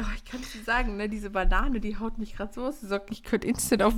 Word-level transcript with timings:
oh, 0.00 0.14
ich 0.14 0.24
kann 0.24 0.40
es 0.40 0.52
dir 0.52 0.62
sagen, 0.62 0.96
ne, 0.96 1.08
diese 1.08 1.30
Banane, 1.30 1.80
die 1.80 1.98
haut 1.98 2.18
mich 2.18 2.36
gerade 2.36 2.52
so 2.52 2.64
aus 2.66 2.80
die 2.80 2.86
Socken. 2.86 3.12
Ich 3.12 3.22
könnte 3.22 3.46
instant 3.46 3.82
auf, 3.82 3.94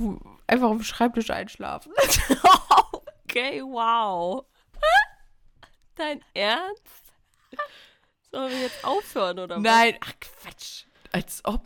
einfach 0.47 0.67
auf 0.67 0.77
dem 0.77 0.83
Schreibtisch 0.83 1.29
einschlafen. 1.29 1.91
okay, 3.23 3.61
wow. 3.61 4.45
Dein 5.95 6.21
Ernst? 6.33 7.13
Sollen 8.31 8.51
wir 8.51 8.61
jetzt 8.61 8.83
aufhören 8.83 9.39
oder 9.39 9.55
was? 9.55 9.63
Nein, 9.63 9.95
ach 10.01 10.13
Quatsch. 10.19 10.85
Als 11.11 11.43
ob. 11.45 11.65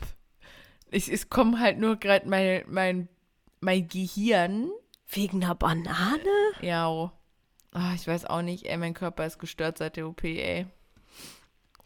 Es, 0.90 1.08
es 1.08 1.30
kommt 1.30 1.60
halt 1.60 1.80
nur 1.80 1.98
gerade 1.98 2.28
mein, 2.30 2.64
mein, 2.68 3.10
mein 3.60 3.88
Gehirn. 3.88 4.72
Wegen 5.14 5.44
einer 5.44 5.56
Banane? 5.56 6.22
Ja. 6.62 6.88
Oh. 6.88 7.12
Ich 7.96 8.08
weiß 8.08 8.26
auch 8.26 8.42
nicht, 8.42 8.66
ey, 8.66 8.78
mein 8.78 8.94
Körper 8.94 9.26
ist 9.26 9.40
gestört 9.40 9.78
seit 9.78 9.98
der 9.98 10.08
OP, 10.08 10.24
ey. 10.24 10.68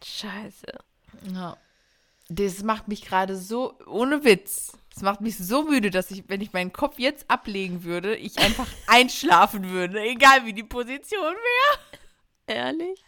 Scheiße. 0.04 0.68
Ja. 1.34 1.57
Das 2.30 2.64
macht 2.64 2.88
mich 2.88 3.04
gerade 3.04 3.36
so, 3.36 3.78
ohne 3.86 4.23
Witz, 4.23 4.73
das 4.94 5.04
macht 5.04 5.22
mich 5.22 5.38
so 5.38 5.63
müde, 5.63 5.91
dass 5.91 6.09
ich, 6.09 6.23
wenn 6.27 6.41
ich 6.41 6.54
meinen 6.54 6.73
Kopf 6.73 6.98
jetzt 6.99 7.30
ablegen 7.30 7.84
würde, 7.84 8.16
ich 8.16 8.40
einfach 8.40 8.68
einschlafen 8.88 9.70
würde, 9.70 10.02
egal 10.02 10.46
wie 10.46 10.54
die 10.54 10.63
Position 10.63 11.35
wäre. 11.35 11.80
Ehrlich? 12.48 13.04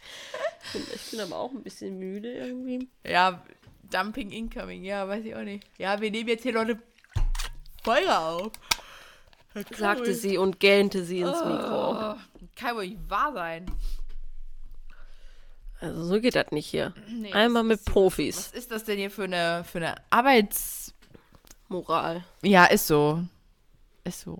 Ich 0.64 0.72
bin, 0.72 0.82
ich 0.94 1.10
bin 1.10 1.20
aber 1.20 1.36
auch 1.36 1.50
ein 1.50 1.62
bisschen 1.62 1.98
müde 1.98 2.32
irgendwie. 2.32 2.88
Ja, 3.06 3.42
Dumping 3.90 4.30
incoming, 4.30 4.84
ja, 4.84 5.08
weiß 5.08 5.24
ich 5.24 5.34
auch 5.34 5.42
nicht. 5.42 5.64
Ja, 5.78 6.00
wir 6.00 6.10
nehmen 6.10 6.28
jetzt 6.28 6.42
hier 6.42 6.52
noch 6.52 6.62
eine 6.62 6.78
Folge 7.82 8.18
auf. 8.18 8.52
Sagte 9.76 10.14
sie 10.14 10.36
und 10.36 10.60
gähnte 10.60 11.04
sie 11.04 11.20
ins 11.20 11.42
Mikro. 11.44 11.92
Oh, 11.92 12.14
kann 12.54 12.76
wohl 12.76 12.86
nicht 12.86 13.08
wahr 13.08 13.32
sein. 13.32 13.66
Also 15.80 16.04
so 16.04 16.20
geht 16.20 16.34
das 16.34 16.50
nicht 16.50 16.66
hier. 16.66 16.94
Nee, 17.08 17.32
Einmal 17.32 17.64
mit 17.64 17.84
Profis. 17.84 18.36
Was 18.36 18.52
ist 18.52 18.70
das 18.70 18.84
denn 18.84 18.98
hier 18.98 19.10
für 19.10 19.24
eine, 19.24 19.64
für 19.64 19.78
eine 19.78 19.94
Arbeits... 20.10 20.94
Moral. 21.70 22.24
Ja, 22.42 22.64
ist 22.64 22.86
so. 22.86 23.22
Ist 24.04 24.22
so. 24.22 24.38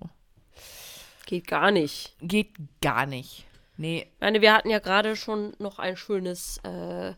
Geht 1.26 1.46
gar 1.46 1.70
nicht. 1.70 2.16
Geht 2.22 2.54
gar 2.80 3.04
nicht. 3.04 3.44
Nee. 3.76 4.08
Ich 4.14 4.20
meine, 4.20 4.40
wir 4.40 4.54
hatten 4.54 4.70
ja 4.70 4.78
gerade 4.78 5.14
schon 5.14 5.52
noch 5.58 5.78
ein 5.78 5.96
schönes 5.96 6.58
äh, 6.64 7.12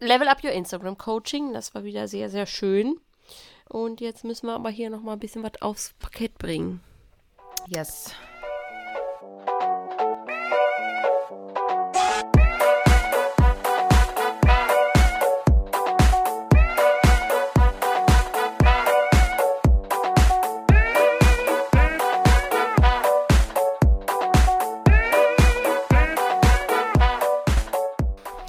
Level 0.00 0.28
Up 0.28 0.42
Your 0.42 0.52
Instagram 0.52 0.96
Coaching. 0.96 1.52
Das 1.52 1.74
war 1.74 1.84
wieder 1.84 2.08
sehr, 2.08 2.30
sehr 2.30 2.46
schön. 2.46 2.98
Und 3.68 4.00
jetzt 4.00 4.24
müssen 4.24 4.46
wir 4.46 4.54
aber 4.54 4.70
hier 4.70 4.88
noch 4.88 5.02
mal 5.02 5.12
ein 5.12 5.18
bisschen 5.18 5.42
was 5.42 5.60
aufs 5.60 5.92
Parkett 5.98 6.38
bringen. 6.38 6.80
Yes. 7.68 8.14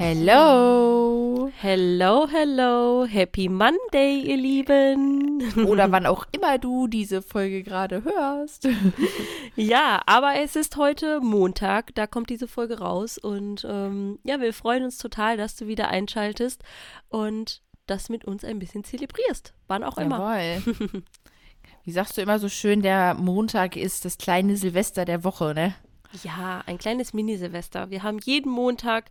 Hello. 0.09 1.51
Hello, 1.59 2.29
hello. 2.31 3.05
Happy 3.05 3.49
Monday, 3.49 4.21
ihr 4.21 4.37
Lieben. 4.37 5.43
Oder 5.67 5.91
wann 5.91 6.05
auch 6.05 6.25
immer 6.31 6.57
du 6.57 6.87
diese 6.87 7.21
Folge 7.21 7.61
gerade 7.61 8.05
hörst. 8.05 8.69
Ja, 9.57 10.01
aber 10.05 10.35
es 10.35 10.55
ist 10.55 10.77
heute 10.77 11.19
Montag, 11.19 11.93
da 11.95 12.07
kommt 12.07 12.29
diese 12.29 12.47
Folge 12.47 12.79
raus. 12.79 13.17
Und 13.17 13.67
ähm, 13.69 14.19
ja, 14.23 14.39
wir 14.39 14.53
freuen 14.53 14.85
uns 14.85 14.97
total, 14.97 15.35
dass 15.35 15.57
du 15.57 15.67
wieder 15.67 15.89
einschaltest 15.89 16.63
und 17.09 17.61
das 17.85 18.07
mit 18.07 18.23
uns 18.23 18.45
ein 18.45 18.59
bisschen 18.59 18.85
zelebrierst. 18.85 19.53
Wann 19.67 19.83
auch 19.83 19.97
immer. 19.97 20.39
Jawohl. 20.39 21.03
Wie 21.83 21.91
sagst 21.91 22.17
du 22.17 22.21
immer 22.21 22.39
so 22.39 22.47
schön, 22.47 22.81
der 22.81 23.13
Montag 23.15 23.75
ist 23.75 24.05
das 24.05 24.17
kleine 24.17 24.55
Silvester 24.55 25.03
der 25.03 25.25
Woche, 25.25 25.53
ne? 25.53 25.75
Ja, 26.23 26.63
ein 26.65 26.77
kleines 26.77 27.13
Mini-Silvester. 27.13 27.89
Wir 27.89 28.03
haben 28.03 28.19
jeden 28.23 28.49
Montag 28.49 29.09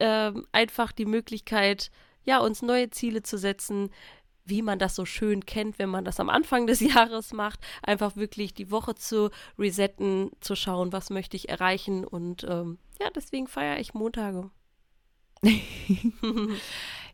ähm, 0.00 0.46
einfach 0.52 0.92
die 0.92 1.06
Möglichkeit, 1.06 1.90
ja, 2.24 2.38
uns 2.38 2.62
neue 2.62 2.90
Ziele 2.90 3.22
zu 3.22 3.38
setzen, 3.38 3.90
wie 4.44 4.62
man 4.62 4.78
das 4.78 4.94
so 4.94 5.04
schön 5.04 5.44
kennt, 5.44 5.78
wenn 5.78 5.88
man 5.88 6.04
das 6.04 6.20
am 6.20 6.28
Anfang 6.30 6.66
des 6.66 6.80
Jahres 6.94 7.32
macht. 7.32 7.60
Einfach 7.82 8.16
wirklich 8.16 8.54
die 8.54 8.70
Woche 8.70 8.94
zu 8.94 9.30
resetten, 9.58 10.30
zu 10.40 10.54
schauen, 10.56 10.92
was 10.92 11.10
möchte 11.10 11.36
ich 11.36 11.48
erreichen. 11.48 12.04
Und 12.04 12.44
ähm, 12.48 12.78
ja, 13.00 13.08
deswegen 13.14 13.48
feiere 13.48 13.80
ich 13.80 13.94
Montage. 13.94 14.50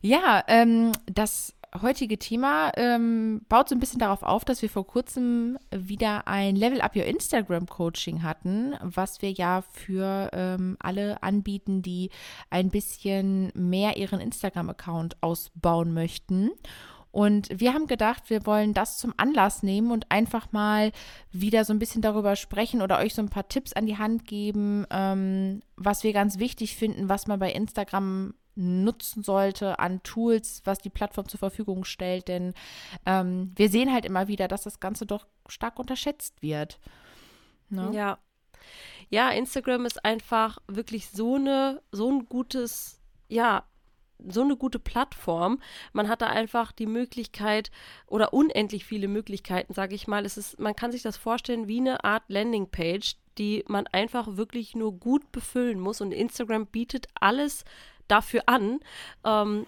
Ja, 0.05 0.43
ähm, 0.49 0.91
das 1.05 1.55
heutige 1.81 2.19
Thema 2.19 2.71
ähm, 2.75 3.41
baut 3.49 3.69
so 3.69 3.75
ein 3.75 3.79
bisschen 3.79 3.99
darauf 3.99 4.23
auf, 4.23 4.45
dass 4.45 4.61
wir 4.61 4.69
vor 4.69 4.85
kurzem 4.85 5.57
wieder 5.71 6.27
ein 6.27 6.55
Level 6.55 6.81
Up 6.81 6.95
Your 6.95 7.05
Instagram 7.05 7.67
Coaching 7.67 8.23
hatten, 8.23 8.75
was 8.81 9.21
wir 9.21 9.31
ja 9.31 9.61
für 9.71 10.29
ähm, 10.33 10.77
alle 10.79 11.21
anbieten, 11.23 11.81
die 11.81 12.09
ein 12.49 12.69
bisschen 12.69 13.51
mehr 13.55 13.97
ihren 13.97 14.19
Instagram-Account 14.19 15.17
ausbauen 15.21 15.93
möchten. 15.93 16.51
Und 17.11 17.49
wir 17.59 17.75
haben 17.75 17.85
gedacht, 17.85 18.31
wir 18.31 18.45
wollen 18.47 18.73
das 18.73 18.97
zum 18.97 19.13
Anlass 19.17 19.61
nehmen 19.61 19.91
und 19.91 20.11
einfach 20.11 20.51
mal 20.51 20.91
wieder 21.31 21.63
so 21.63 21.71
ein 21.71 21.77
bisschen 21.77 22.01
darüber 22.01 22.35
sprechen 22.35 22.81
oder 22.81 22.97
euch 22.97 23.13
so 23.13 23.21
ein 23.21 23.29
paar 23.29 23.47
Tipps 23.47 23.73
an 23.73 23.85
die 23.85 23.99
Hand 23.99 24.25
geben, 24.25 24.87
ähm, 24.89 25.61
was 25.75 26.03
wir 26.03 26.11
ganz 26.11 26.39
wichtig 26.39 26.75
finden, 26.75 27.09
was 27.09 27.27
man 27.27 27.37
bei 27.37 27.51
Instagram 27.51 28.33
nutzen 28.55 29.23
sollte 29.23 29.79
an 29.79 30.03
Tools, 30.03 30.61
was 30.65 30.79
die 30.79 30.89
Plattform 30.89 31.27
zur 31.27 31.39
Verfügung 31.39 31.85
stellt. 31.85 32.27
Denn 32.27 32.53
ähm, 33.05 33.51
wir 33.55 33.69
sehen 33.69 33.91
halt 33.91 34.05
immer 34.05 34.27
wieder, 34.27 34.47
dass 34.47 34.63
das 34.63 34.79
Ganze 34.79 35.05
doch 35.05 35.27
stark 35.47 35.79
unterschätzt 35.79 36.41
wird. 36.41 36.79
Ne? 37.69 37.91
Ja. 37.93 38.19
Ja, 39.09 39.29
Instagram 39.29 39.85
ist 39.85 40.03
einfach 40.05 40.57
wirklich 40.67 41.09
so 41.09 41.35
eine, 41.35 41.81
so 41.91 42.09
ein 42.09 42.25
gutes, 42.25 42.99
ja, 43.27 43.65
so 44.25 44.41
eine 44.41 44.55
gute 44.55 44.79
Plattform. 44.79 45.59
Man 45.91 46.07
hat 46.07 46.21
da 46.21 46.27
einfach 46.27 46.71
die 46.71 46.87
Möglichkeit 46.87 47.71
oder 48.07 48.33
unendlich 48.33 48.85
viele 48.85 49.07
Möglichkeiten, 49.07 49.73
sage 49.73 49.95
ich 49.95 50.07
mal. 50.07 50.25
Es 50.25 50.37
ist, 50.37 50.59
man 50.59 50.75
kann 50.75 50.91
sich 50.91 51.01
das 51.01 51.17
vorstellen 51.17 51.67
wie 51.67 51.79
eine 51.79 52.03
Art 52.03 52.23
Landingpage, 52.27 53.15
die 53.37 53.63
man 53.67 53.87
einfach 53.87 54.37
wirklich 54.37 54.75
nur 54.75 54.93
gut 54.93 55.31
befüllen 55.31 55.79
muss. 55.79 56.01
Und 56.01 56.11
Instagram 56.11 56.67
bietet 56.67 57.07
alles 57.19 57.65
dafür 58.13 58.43
an. 58.45 58.79
Ähm, 59.25 59.65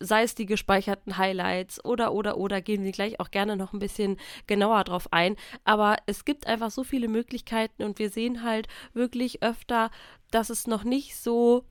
sei 0.00 0.22
es 0.22 0.34
die 0.34 0.46
gespeicherten 0.46 1.16
Highlights 1.16 1.84
oder, 1.84 2.12
oder, 2.12 2.36
oder, 2.36 2.60
gehen 2.60 2.84
wir 2.84 2.92
gleich 2.92 3.20
auch 3.20 3.30
gerne 3.30 3.56
noch 3.56 3.72
ein 3.72 3.78
bisschen 3.78 4.18
genauer 4.46 4.84
drauf 4.84 5.12
ein. 5.12 5.36
Aber 5.64 5.96
es 6.06 6.24
gibt 6.24 6.46
einfach 6.46 6.70
so 6.70 6.84
viele 6.84 7.08
Möglichkeiten 7.08 7.82
und 7.82 7.98
wir 7.98 8.10
sehen 8.10 8.42
halt 8.42 8.68
wirklich 8.92 9.42
öfter, 9.42 9.90
dass 10.30 10.50
es 10.50 10.66
noch 10.66 10.84
nicht 10.84 11.16
so 11.16 11.64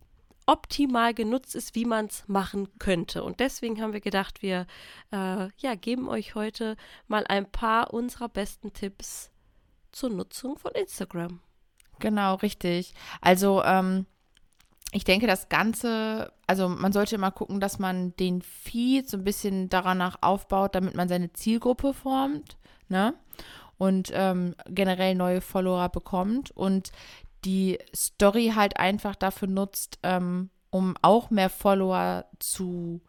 optimal 0.47 1.13
genutzt 1.13 1.55
ist, 1.55 1.73
wie 1.75 1.85
man 1.85 2.05
es 2.05 2.27
machen 2.27 2.67
könnte. 2.77 3.23
Und 3.23 3.39
deswegen 3.39 3.81
haben 3.81 3.93
wir 3.93 4.01
gedacht, 4.01 4.41
wir 4.41 4.67
äh, 5.11 5.47
ja, 5.57 5.75
geben 5.75 6.07
euch 6.07 6.35
heute 6.35 6.77
mal 7.07 7.25
ein 7.27 7.51
paar 7.51 7.93
unserer 7.93 8.29
besten 8.29 8.71
Tipps 8.73 9.31
zur 9.91 10.09
Nutzung 10.09 10.57
von 10.57 10.71
Instagram. 10.73 11.39
Genau, 11.99 12.35
richtig. 12.35 12.93
Also, 13.21 13.63
ähm, 13.63 14.05
ich 14.95 15.03
denke, 15.03 15.27
das 15.27 15.49
Ganze, 15.49 16.31
also 16.47 16.69
man 16.69 16.93
sollte 16.93 17.15
immer 17.15 17.31
gucken, 17.31 17.59
dass 17.59 17.79
man 17.79 18.15
den 18.15 18.41
Feed 18.41 19.09
so 19.09 19.17
ein 19.17 19.25
bisschen 19.25 19.67
daran 19.67 20.01
aufbaut, 20.01 20.73
damit 20.73 20.95
man 20.95 21.09
seine 21.09 21.33
Zielgruppe 21.33 21.93
formt, 21.93 22.57
ne? 22.87 23.13
Und 23.77 24.11
ähm, 24.13 24.55
generell 24.69 25.15
neue 25.15 25.41
Follower 25.41 25.89
bekommt 25.89 26.51
und 26.51 26.93
die 27.43 27.77
Story 27.93 28.53
halt 28.55 28.79
einfach 28.79 29.15
dafür 29.15 29.49
nutzt, 29.49 29.99
ähm, 30.01 30.49
um 30.69 30.95
auch 31.01 31.29
mehr 31.29 31.49
Follower 31.49 32.23
zu, 32.39 33.01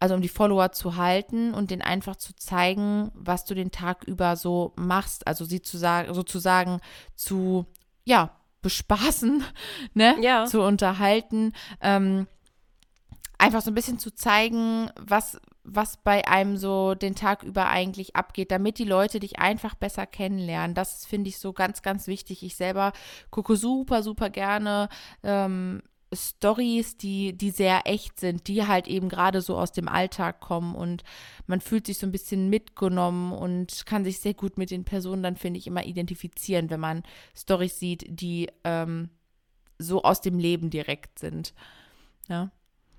also 0.00 0.14
um 0.14 0.22
die 0.22 0.30
Follower 0.30 0.72
zu 0.72 0.96
halten 0.96 1.52
und 1.52 1.70
denen 1.70 1.82
einfach 1.82 2.16
zu 2.16 2.34
zeigen, 2.36 3.10
was 3.12 3.44
du 3.44 3.54
den 3.54 3.70
Tag 3.70 4.04
über 4.04 4.34
so 4.34 4.72
machst. 4.76 5.26
Also 5.26 5.44
sie 5.44 5.60
zu 5.60 5.76
sagen, 5.76 6.14
sozusagen 6.14 6.80
zu, 7.16 7.66
ja, 8.06 8.30
bespaßen, 8.66 9.44
ne? 9.94 10.16
Ja. 10.20 10.46
Zu 10.46 10.60
unterhalten. 10.60 11.52
Ähm, 11.80 12.26
einfach 13.38 13.60
so 13.62 13.70
ein 13.70 13.74
bisschen 13.74 14.00
zu 14.00 14.12
zeigen, 14.12 14.90
was, 14.98 15.38
was 15.62 15.98
bei 15.98 16.26
einem 16.26 16.56
so 16.56 16.96
den 16.96 17.14
Tag 17.14 17.44
über 17.44 17.68
eigentlich 17.68 18.16
abgeht, 18.16 18.50
damit 18.50 18.80
die 18.80 18.84
Leute 18.84 19.20
dich 19.20 19.38
einfach 19.38 19.76
besser 19.76 20.04
kennenlernen. 20.04 20.74
Das 20.74 21.06
finde 21.06 21.28
ich 21.28 21.38
so 21.38 21.52
ganz, 21.52 21.82
ganz 21.82 22.08
wichtig. 22.08 22.42
Ich 22.42 22.56
selber 22.56 22.92
gucke 23.30 23.54
super, 23.54 24.02
super 24.02 24.30
gerne 24.30 24.88
ähm, 25.22 25.80
Stories, 26.12 26.96
die, 26.96 27.32
die 27.36 27.50
sehr 27.50 27.82
echt 27.84 28.20
sind, 28.20 28.46
die 28.46 28.66
halt 28.66 28.86
eben 28.86 29.08
gerade 29.08 29.40
so 29.40 29.56
aus 29.56 29.72
dem 29.72 29.88
Alltag 29.88 30.40
kommen 30.40 30.74
und 30.74 31.02
man 31.46 31.60
fühlt 31.60 31.86
sich 31.86 31.98
so 31.98 32.06
ein 32.06 32.12
bisschen 32.12 32.48
mitgenommen 32.48 33.32
und 33.32 33.86
kann 33.86 34.04
sich 34.04 34.20
sehr 34.20 34.34
gut 34.34 34.56
mit 34.56 34.70
den 34.70 34.84
Personen 34.84 35.22
dann, 35.22 35.36
finde 35.36 35.58
ich, 35.58 35.66
immer 35.66 35.84
identifizieren, 35.84 36.70
wenn 36.70 36.80
man 36.80 37.02
Stories 37.36 37.78
sieht, 37.78 38.04
die 38.08 38.48
ähm, 38.64 39.10
so 39.78 40.02
aus 40.02 40.20
dem 40.20 40.38
Leben 40.38 40.70
direkt 40.70 41.18
sind. 41.18 41.54
Ja. 42.28 42.50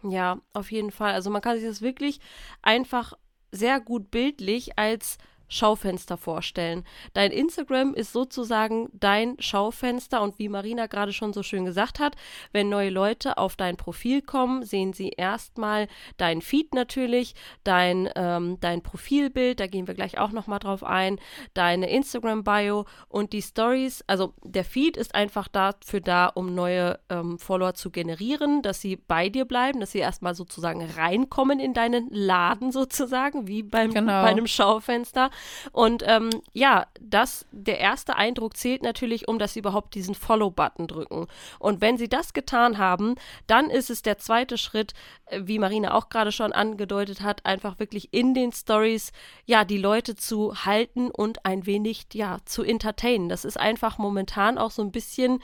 Ja, 0.03 0.39
auf 0.53 0.71
jeden 0.71 0.91
Fall. 0.91 1.13
Also 1.13 1.29
man 1.29 1.41
kann 1.41 1.57
sich 1.57 1.65
das 1.65 1.81
wirklich 1.81 2.19
einfach 2.61 3.13
sehr 3.51 3.79
gut 3.79 4.11
bildlich 4.11 4.77
als 4.77 5.17
Schaufenster 5.47 6.17
vorstellen. 6.17 6.83
Dein 7.13 7.31
Instagram 7.31 7.93
ist 7.93 8.13
sozusagen 8.13 8.89
dein 8.93 9.35
Schaufenster 9.39 10.21
und 10.21 10.39
wie 10.39 10.49
Marina 10.49 10.87
gerade 10.87 11.13
schon 11.13 11.33
so 11.33 11.43
schön 11.43 11.65
gesagt 11.65 11.99
hat, 11.99 12.15
wenn 12.51 12.69
neue 12.69 12.89
Leute 12.89 13.37
auf 13.37 13.55
dein 13.55 13.77
Profil 13.77 14.21
kommen, 14.21 14.63
sehen 14.63 14.93
sie 14.93 15.09
erstmal 15.09 15.87
dein 16.17 16.41
Feed 16.41 16.73
natürlich, 16.73 17.33
dein, 17.63 18.09
ähm, 18.15 18.57
dein 18.59 18.81
Profilbild, 18.81 19.59
da 19.59 19.67
gehen 19.67 19.87
wir 19.87 19.93
gleich 19.93 20.17
auch 20.17 20.31
nochmal 20.31 20.59
drauf 20.59 20.83
ein, 20.83 21.19
deine 21.53 21.89
Instagram-Bio 21.89 22.85
und 23.07 23.33
die 23.33 23.41
Stories. 23.41 24.03
Also 24.07 24.33
der 24.43 24.65
Feed 24.65 24.97
ist 24.97 25.15
einfach 25.15 25.47
dafür 25.47 26.01
da, 26.01 26.27
um 26.27 26.53
neue 26.53 26.99
ähm, 27.09 27.39
Follower 27.39 27.73
zu 27.73 27.89
generieren, 27.89 28.61
dass 28.61 28.81
sie 28.81 28.95
bei 28.97 29.29
dir 29.29 29.45
bleiben, 29.45 29.79
dass 29.79 29.91
sie 29.91 29.99
erstmal 29.99 30.35
sozusagen 30.35 30.83
reinkommen 30.83 31.59
in 31.59 31.73
deinen 31.73 32.09
Laden 32.11 32.71
sozusagen, 32.71 33.47
wie 33.47 33.63
beim, 33.63 33.93
genau. 33.93 34.21
bei 34.23 34.29
einem 34.29 34.47
Schaufenster. 34.47 35.29
Und 35.71 36.03
ähm, 36.05 36.29
ja, 36.53 36.87
das, 37.01 37.45
der 37.51 37.79
erste 37.79 38.15
Eindruck 38.15 38.57
zählt 38.57 38.83
natürlich, 38.83 39.27
um 39.27 39.39
dass 39.39 39.53
sie 39.53 39.59
überhaupt 39.59 39.95
diesen 39.95 40.15
Follow-Button 40.15 40.87
drücken. 40.87 41.27
Und 41.59 41.81
wenn 41.81 41.97
sie 41.97 42.09
das 42.09 42.33
getan 42.33 42.77
haben, 42.77 43.15
dann 43.47 43.69
ist 43.69 43.89
es 43.89 44.01
der 44.01 44.17
zweite 44.17 44.57
Schritt, 44.57 44.93
äh, 45.25 45.41
wie 45.43 45.59
Marina 45.59 45.93
auch 45.93 46.09
gerade 46.09 46.31
schon 46.31 46.53
angedeutet 46.53 47.21
hat, 47.21 47.45
einfach 47.45 47.79
wirklich 47.79 48.13
in 48.13 48.33
den 48.33 48.51
Stories, 48.51 49.11
ja, 49.45 49.65
die 49.65 49.77
Leute 49.77 50.15
zu 50.15 50.65
halten 50.65 51.09
und 51.09 51.45
ein 51.45 51.65
wenig, 51.65 52.07
ja, 52.13 52.37
zu 52.45 52.63
entertainen. 52.63 53.29
Das 53.29 53.45
ist 53.45 53.59
einfach 53.59 53.97
momentan 53.97 54.57
auch 54.57 54.71
so 54.71 54.81
ein 54.81 54.91
bisschen 54.91 55.41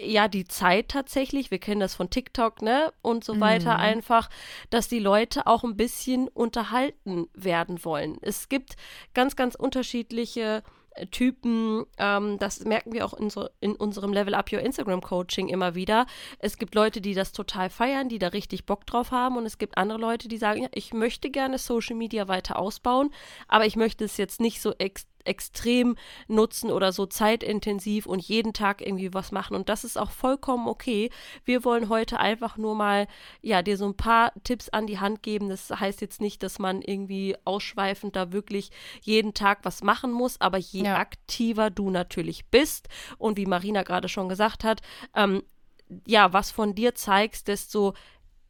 ja 0.00 0.28
die 0.28 0.44
Zeit 0.44 0.88
tatsächlich, 0.88 1.50
wir 1.50 1.58
kennen 1.58 1.80
das 1.80 1.94
von 1.94 2.10
TikTok, 2.10 2.62
ne, 2.62 2.92
und 3.02 3.24
so 3.24 3.40
weiter, 3.40 3.74
mhm. 3.74 3.80
einfach, 3.80 4.30
dass 4.70 4.88
die 4.88 5.00
Leute 5.00 5.46
auch 5.46 5.64
ein 5.64 5.76
bisschen 5.76 6.28
unterhalten 6.28 7.28
werden 7.34 7.84
wollen. 7.84 8.18
Es 8.22 8.48
gibt 8.48 8.76
ganz, 9.14 9.34
ganz 9.34 9.54
unterschiedliche 9.54 10.62
äh, 10.92 11.06
Typen, 11.06 11.84
ähm, 11.98 12.38
das 12.38 12.64
merken 12.64 12.92
wir 12.92 13.04
auch 13.04 13.14
in, 13.14 13.28
so, 13.28 13.48
in 13.60 13.74
unserem 13.74 14.12
Level 14.12 14.34
Up 14.34 14.52
Your 14.52 14.60
Instagram 14.60 15.00
Coaching 15.00 15.48
immer 15.48 15.74
wieder. 15.74 16.06
Es 16.38 16.58
gibt 16.58 16.74
Leute, 16.76 17.00
die 17.00 17.14
das 17.14 17.32
total 17.32 17.68
feiern, 17.68 18.08
die 18.08 18.20
da 18.20 18.28
richtig 18.28 18.66
Bock 18.66 18.86
drauf 18.86 19.10
haben 19.10 19.36
und 19.36 19.46
es 19.46 19.58
gibt 19.58 19.76
andere 19.78 19.98
Leute, 19.98 20.28
die 20.28 20.38
sagen, 20.38 20.62
ja, 20.62 20.68
ich 20.72 20.92
möchte 20.92 21.30
gerne 21.30 21.58
Social 21.58 21.96
Media 21.96 22.28
weiter 22.28 22.58
ausbauen, 22.58 23.10
aber 23.48 23.66
ich 23.66 23.74
möchte 23.74 24.04
es 24.04 24.16
jetzt 24.16 24.40
nicht 24.40 24.62
so 24.62 24.72
extrem 24.74 25.17
extrem 25.24 25.96
nutzen 26.26 26.70
oder 26.70 26.92
so 26.92 27.06
zeitintensiv 27.06 28.06
und 28.06 28.22
jeden 28.22 28.52
Tag 28.52 28.80
irgendwie 28.80 29.12
was 29.14 29.32
machen. 29.32 29.56
Und 29.56 29.68
das 29.68 29.84
ist 29.84 29.98
auch 29.98 30.10
vollkommen 30.10 30.68
okay. 30.68 31.10
Wir 31.44 31.64
wollen 31.64 31.88
heute 31.88 32.20
einfach 32.20 32.56
nur 32.56 32.74
mal, 32.74 33.06
ja, 33.42 33.62
dir 33.62 33.76
so 33.76 33.86
ein 33.86 33.96
paar 33.96 34.32
Tipps 34.44 34.68
an 34.68 34.86
die 34.86 34.98
Hand 34.98 35.22
geben. 35.22 35.48
Das 35.48 35.70
heißt 35.70 36.00
jetzt 36.00 36.20
nicht, 36.20 36.42
dass 36.42 36.58
man 36.58 36.82
irgendwie 36.82 37.36
ausschweifend 37.44 38.16
da 38.16 38.32
wirklich 38.32 38.70
jeden 39.02 39.34
Tag 39.34 39.60
was 39.62 39.82
machen 39.82 40.12
muss, 40.12 40.40
aber 40.40 40.58
je 40.58 40.84
ja. 40.84 40.96
aktiver 40.96 41.70
du 41.70 41.90
natürlich 41.90 42.46
bist 42.46 42.88
und 43.18 43.36
wie 43.36 43.46
Marina 43.46 43.82
gerade 43.82 44.08
schon 44.08 44.28
gesagt 44.28 44.64
hat, 44.64 44.80
ähm, 45.14 45.42
ja, 46.06 46.32
was 46.32 46.50
von 46.50 46.74
dir 46.74 46.94
zeigst, 46.94 47.48
desto 47.48 47.94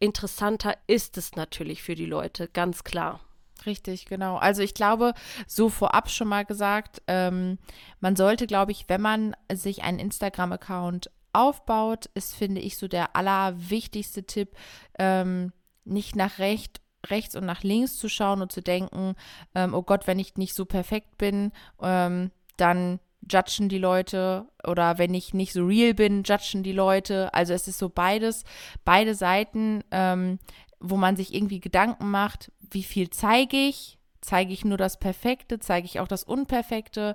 interessanter 0.01 0.77
ist 0.87 1.17
es 1.19 1.37
natürlich 1.37 1.83
für 1.83 1.95
die 1.95 2.07
Leute, 2.07 2.49
ganz 2.49 2.85
klar. 2.85 3.21
Richtig, 3.69 4.07
genau. 4.07 4.37
Also 4.39 4.63
ich 4.63 4.73
glaube, 4.73 5.13
so 5.47 5.69
vorab 5.69 6.09
schon 6.09 6.27
mal 6.27 6.47
gesagt, 6.47 7.03
ähm, 7.07 7.59
man 8.01 8.17
sollte, 8.17 8.47
glaube 8.47 8.73
ich, 8.73 8.89
wenn 8.89 9.03
man 9.03 9.37
sich 9.53 9.83
einen 9.83 9.99
Instagram-Account 9.99 11.11
aufbaut, 11.35 12.07
ist, 12.15 12.35
finde 12.35 12.63
ich, 12.63 12.79
so 12.79 12.89
der 12.89 13.15
allerwichtigste 13.15 14.25
Tipp, 14.25 14.57
ähm, 14.99 15.53
nicht 15.85 16.17
nach 16.17 16.39
rechts 16.39 16.81
rechts 17.07 17.37
und 17.37 17.45
nach 17.47 17.63
links 17.63 17.97
zu 17.97 18.09
schauen 18.09 18.43
und 18.43 18.51
zu 18.51 18.61
denken, 18.61 19.15
ähm, 19.55 19.75
oh 19.75 19.83
Gott, 19.83 20.07
wenn 20.07 20.19
ich 20.19 20.37
nicht 20.37 20.55
so 20.55 20.65
perfekt 20.65 21.17
bin, 21.19 21.53
ähm, 21.81 22.33
dann 22.57 22.99
judgen 23.31 23.69
die 23.69 23.79
Leute 23.79 24.47
oder 24.67 24.99
wenn 24.99 25.15
ich 25.15 25.35
nicht 25.35 25.53
so 25.53 25.65
real 25.65 25.95
bin, 25.95 26.23
judgen 26.25 26.63
die 26.63 26.73
Leute. 26.73 27.33
Also 27.35 27.53
es 27.53 27.69
ist 27.69 27.79
so 27.79 27.89
beides, 27.89 28.45
beide 28.85 29.15
Seiten, 29.15 29.85
ähm, 29.91 30.39
wo 30.81 30.97
man 30.97 31.17
sich 31.17 31.35
irgendwie 31.35 31.61
Gedanken 31.61 32.11
macht, 32.11 32.53
wie 32.71 32.83
viel 32.83 33.11
zeige 33.11 33.57
ich? 33.57 33.99
Zeige 34.21 34.53
ich 34.53 34.65
nur 34.65 34.79
das 34.79 34.99
Perfekte? 34.99 35.59
Zeige 35.59 35.87
ich 35.87 36.01
auch 36.01 36.09
das 36.09 36.25
Unperfekte? 36.25 37.15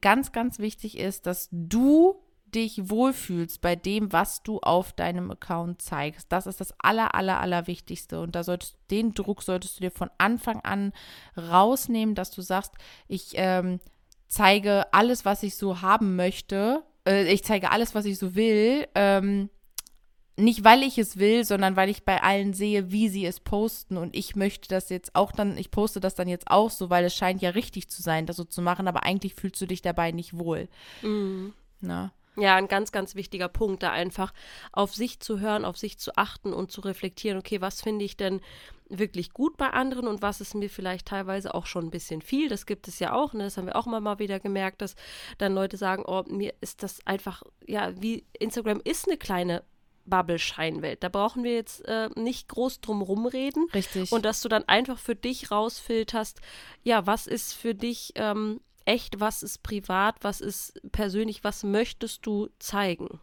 Ganz, 0.00 0.32
ganz 0.32 0.58
wichtig 0.58 0.98
ist, 0.98 1.26
dass 1.26 1.48
du 1.50 2.20
dich 2.54 2.88
wohlfühlst 2.88 3.60
bei 3.60 3.76
dem, 3.76 4.12
was 4.12 4.42
du 4.42 4.60
auf 4.60 4.92
deinem 4.92 5.30
Account 5.30 5.82
zeigst. 5.82 6.30
Das 6.30 6.46
ist 6.46 6.60
das 6.60 6.74
aller, 6.78 7.14
aller, 7.14 7.40
aller 7.40 7.66
Wichtigste. 7.66 8.20
Und 8.20 8.34
da 8.34 8.44
solltest 8.44 8.78
den 8.90 9.14
Druck 9.14 9.42
solltest 9.42 9.76
du 9.76 9.82
dir 9.82 9.90
von 9.90 10.10
Anfang 10.18 10.60
an 10.60 10.92
rausnehmen, 11.36 12.14
dass 12.14 12.30
du 12.30 12.42
sagst, 12.42 12.72
ich 13.08 13.32
ähm, 13.34 13.80
zeige 14.28 14.92
alles, 14.92 15.24
was 15.24 15.42
ich 15.42 15.56
so 15.56 15.82
haben 15.82 16.16
möchte. 16.16 16.82
Äh, 17.06 17.32
ich 17.32 17.44
zeige 17.44 17.72
alles, 17.72 17.94
was 17.94 18.04
ich 18.04 18.18
so 18.18 18.34
will. 18.34 18.86
Ähm, 18.94 19.50
nicht 20.36 20.64
weil 20.64 20.82
ich 20.82 20.98
es 20.98 21.18
will, 21.18 21.44
sondern 21.44 21.76
weil 21.76 21.88
ich 21.88 22.04
bei 22.04 22.22
allen 22.22 22.52
sehe, 22.52 22.92
wie 22.92 23.08
sie 23.08 23.24
es 23.24 23.40
posten 23.40 23.96
und 23.96 24.14
ich 24.14 24.36
möchte 24.36 24.68
das 24.68 24.90
jetzt 24.90 25.14
auch 25.14 25.32
dann, 25.32 25.56
ich 25.56 25.70
poste 25.70 25.98
das 25.98 26.14
dann 26.14 26.28
jetzt 26.28 26.50
auch 26.50 26.70
so, 26.70 26.90
weil 26.90 27.04
es 27.04 27.14
scheint 27.14 27.40
ja 27.40 27.50
richtig 27.50 27.88
zu 27.88 28.02
sein, 28.02 28.26
das 28.26 28.36
so 28.36 28.44
zu 28.44 28.60
machen, 28.60 28.86
aber 28.86 29.04
eigentlich 29.04 29.34
fühlst 29.34 29.60
du 29.60 29.66
dich 29.66 29.82
dabei 29.82 30.12
nicht 30.12 30.38
wohl. 30.38 30.68
Mhm. 31.02 31.54
Na? 31.80 32.12
Ja, 32.38 32.56
ein 32.56 32.68
ganz, 32.68 32.92
ganz 32.92 33.14
wichtiger 33.14 33.48
Punkt, 33.48 33.82
da 33.82 33.92
einfach 33.92 34.34
auf 34.72 34.94
sich 34.94 35.20
zu 35.20 35.40
hören, 35.40 35.64
auf 35.64 35.78
sich 35.78 35.96
zu 35.96 36.16
achten 36.16 36.52
und 36.52 36.70
zu 36.70 36.82
reflektieren, 36.82 37.38
okay, 37.38 37.62
was 37.62 37.80
finde 37.80 38.04
ich 38.04 38.18
denn 38.18 38.42
wirklich 38.90 39.32
gut 39.32 39.56
bei 39.56 39.70
anderen 39.70 40.06
und 40.06 40.20
was 40.20 40.42
ist 40.42 40.54
mir 40.54 40.68
vielleicht 40.68 41.08
teilweise 41.08 41.54
auch 41.54 41.64
schon 41.64 41.86
ein 41.86 41.90
bisschen 41.90 42.20
viel. 42.20 42.48
Das 42.48 42.66
gibt 42.66 42.88
es 42.88 42.98
ja 42.98 43.14
auch, 43.14 43.32
ne? 43.32 43.44
das 43.44 43.56
haben 43.56 43.66
wir 43.66 43.74
auch 43.74 43.86
immer 43.86 44.00
mal 44.00 44.18
wieder 44.18 44.38
gemerkt, 44.38 44.82
dass 44.82 44.96
dann 45.38 45.54
Leute 45.54 45.78
sagen, 45.78 46.04
oh, 46.06 46.24
mir 46.28 46.52
ist 46.60 46.82
das 46.82 47.04
einfach, 47.06 47.42
ja, 47.66 47.90
wie 48.00 48.26
Instagram 48.38 48.82
ist 48.84 49.08
eine 49.08 49.16
kleine 49.16 49.64
Bubble-Scheinwelt. 50.06 51.02
Da 51.02 51.08
brauchen 51.08 51.44
wir 51.44 51.54
jetzt 51.54 51.84
äh, 51.86 52.08
nicht 52.16 52.48
groß 52.48 52.80
drum 52.80 53.02
rumreden. 53.02 53.66
Richtig. 53.74 54.12
Und 54.12 54.24
dass 54.24 54.40
du 54.40 54.48
dann 54.48 54.64
einfach 54.68 54.98
für 54.98 55.14
dich 55.14 55.50
rausfilterst, 55.50 56.40
ja, 56.82 57.06
was 57.06 57.26
ist 57.26 57.52
für 57.52 57.74
dich 57.74 58.12
ähm, 58.16 58.60
echt, 58.84 59.20
was 59.20 59.42
ist 59.42 59.62
privat, 59.62 60.16
was 60.22 60.40
ist 60.40 60.80
persönlich, 60.92 61.44
was 61.44 61.62
möchtest 61.62 62.24
du 62.24 62.48
zeigen? 62.58 63.20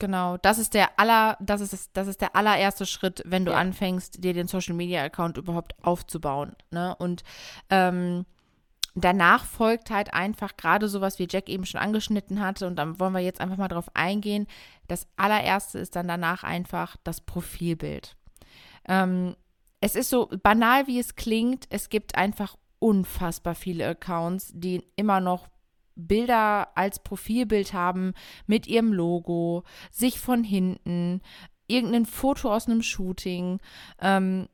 Genau, 0.00 0.36
das 0.38 0.58
ist 0.58 0.74
der 0.74 0.98
aller, 0.98 1.36
das 1.40 1.60
ist 1.60 1.72
das, 1.72 1.92
das 1.92 2.08
ist 2.08 2.20
der 2.20 2.34
allererste 2.34 2.84
Schritt, 2.84 3.22
wenn 3.24 3.44
du 3.44 3.52
ja. 3.52 3.58
anfängst, 3.58 4.22
dir 4.24 4.34
den 4.34 4.48
Social 4.48 4.74
Media 4.74 5.04
Account 5.04 5.38
überhaupt 5.38 5.74
aufzubauen. 5.82 6.56
Ne? 6.72 6.96
Und 6.98 7.22
ähm, 7.70 8.26
danach 8.96 9.44
folgt 9.44 9.90
halt 9.90 10.12
einfach 10.12 10.56
gerade 10.56 10.88
sowas, 10.88 11.18
wie 11.18 11.28
Jack 11.30 11.48
eben 11.48 11.64
schon 11.64 11.80
angeschnitten 11.80 12.40
hatte, 12.40 12.66
und 12.66 12.76
dann 12.76 12.98
wollen 12.98 13.12
wir 13.12 13.20
jetzt 13.20 13.40
einfach 13.40 13.56
mal 13.56 13.68
drauf 13.68 13.88
eingehen. 13.94 14.48
Das 14.88 15.06
allererste 15.16 15.78
ist 15.78 15.96
dann 15.96 16.08
danach 16.08 16.44
einfach 16.44 16.96
das 17.04 17.20
Profilbild. 17.20 18.16
Ähm, 18.86 19.36
es 19.80 19.96
ist 19.96 20.10
so 20.10 20.30
banal, 20.42 20.86
wie 20.86 20.98
es 20.98 21.16
klingt. 21.16 21.66
Es 21.70 21.88
gibt 21.88 22.16
einfach 22.16 22.56
unfassbar 22.78 23.54
viele 23.54 23.86
Accounts, 23.86 24.52
die 24.54 24.82
immer 24.96 25.20
noch 25.20 25.48
Bilder 25.96 26.76
als 26.76 26.98
Profilbild 27.02 27.72
haben 27.72 28.14
mit 28.46 28.66
ihrem 28.66 28.92
Logo, 28.92 29.64
sich 29.90 30.18
von 30.18 30.42
hinten, 30.42 31.22
irgendein 31.66 32.06
Foto 32.06 32.52
aus 32.52 32.66
einem 32.66 32.82
Shooting. 32.82 33.60
Ähm, 34.00 34.48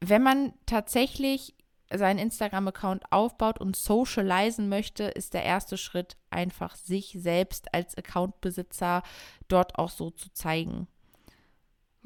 wenn 0.00 0.22
man 0.22 0.52
tatsächlich 0.66 1.54
seinen 1.92 2.18
Instagram-Account 2.18 3.12
aufbaut 3.12 3.60
und 3.60 3.76
socialisen 3.76 4.68
möchte, 4.68 5.04
ist 5.04 5.34
der 5.34 5.44
erste 5.44 5.76
Schritt 5.76 6.16
einfach, 6.30 6.76
sich 6.76 7.16
selbst 7.18 7.72
als 7.74 7.96
Accountbesitzer 7.96 9.02
dort 9.48 9.78
auch 9.78 9.90
so 9.90 10.10
zu 10.10 10.32
zeigen. 10.32 10.88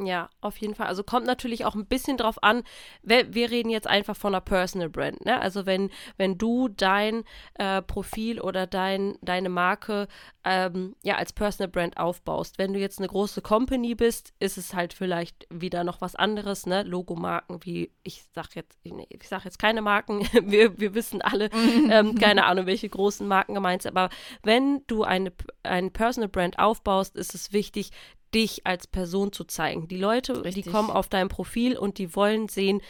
Ja, 0.01 0.31
auf 0.41 0.57
jeden 0.59 0.77
Fall. 0.77 0.87
Also 0.87 1.03
kommt 1.03 1.27
natürlich 1.27 1.65
auch 1.65 1.75
ein 1.75 1.87
bisschen 1.87 2.17
drauf 2.17 2.41
an. 2.43 2.63
Wir, 3.03 3.35
wir 3.35 3.51
reden 3.51 3.69
jetzt 3.69 3.89
einfach 3.89 4.17
von 4.17 4.33
einer 4.33 4.41
Personal 4.41 4.89
Brand. 4.89 5.25
Ne? 5.25 5.41
Also 5.41 5.67
wenn, 5.67 5.91
wenn 6.17 6.39
du 6.39 6.69
dein 6.69 7.25
äh, 7.55 7.83
Profil 7.83 8.41
oder 8.41 8.69
dein, 8.69 9.19
deine 9.23 9.49
Marke 9.49 10.07
ähm, 10.45 10.95
ja 11.03 11.17
als 11.17 11.33
Personal 11.33 11.69
Brand 11.69 11.97
aufbaust. 11.97 12.59
Wenn 12.59 12.73
du 12.73 12.79
jetzt 12.79 12.99
eine 12.99 13.09
große 13.09 13.43
Company 13.43 13.97
bist, 13.97 14.33
ist 14.39 14.57
es 14.57 14.73
halt 14.73 14.93
vielleicht 14.93 15.49
wieder 15.51 15.83
noch 15.83 16.01
was 16.01 16.15
anderes. 16.15 16.65
Ne? 16.65 16.85
Logomarken 16.85 17.65
wie, 17.65 17.91
ich 18.05 18.25
sag 18.35 18.55
jetzt, 18.55 18.79
ich 18.85 19.29
sag 19.29 19.45
jetzt 19.45 19.59
keine 19.59 19.83
Marken, 19.83 20.21
wir, 20.45 20.79
wir 20.79 20.95
wissen 20.95 21.23
alle, 21.23 21.51
ähm, 21.91 22.15
keine 22.15 22.47
Ahnung, 22.47 22.67
welche 22.67 22.89
großen 22.89 23.27
Marken 23.27 23.55
gemeint 23.55 23.83
sind. 23.83 23.97
Aber 23.97 24.15
wenn 24.45 24.83
du 24.87 25.03
eine, 25.03 25.33
ein 25.65 25.93
Personal 25.93 26.29
Brand 26.29 26.59
aufbaust, 26.61 27.17
ist 27.17 27.35
es 27.35 27.53
wichtig, 27.53 27.91
dich 28.35 28.67
als 28.67 28.87
Person 28.87 29.33
zu 29.33 29.45
zeigen. 29.45 29.89
Die 29.89 29.97
Leute, 29.97 30.45
Richtig. 30.45 30.65
die 30.65 30.71
kommen 30.71 30.91
auf 30.91 31.09
dein 31.09 31.29
Profil 31.29 31.77
und 31.77 31.99
die 31.99 32.15
wollen 32.15 32.49
sehen, 32.49 32.81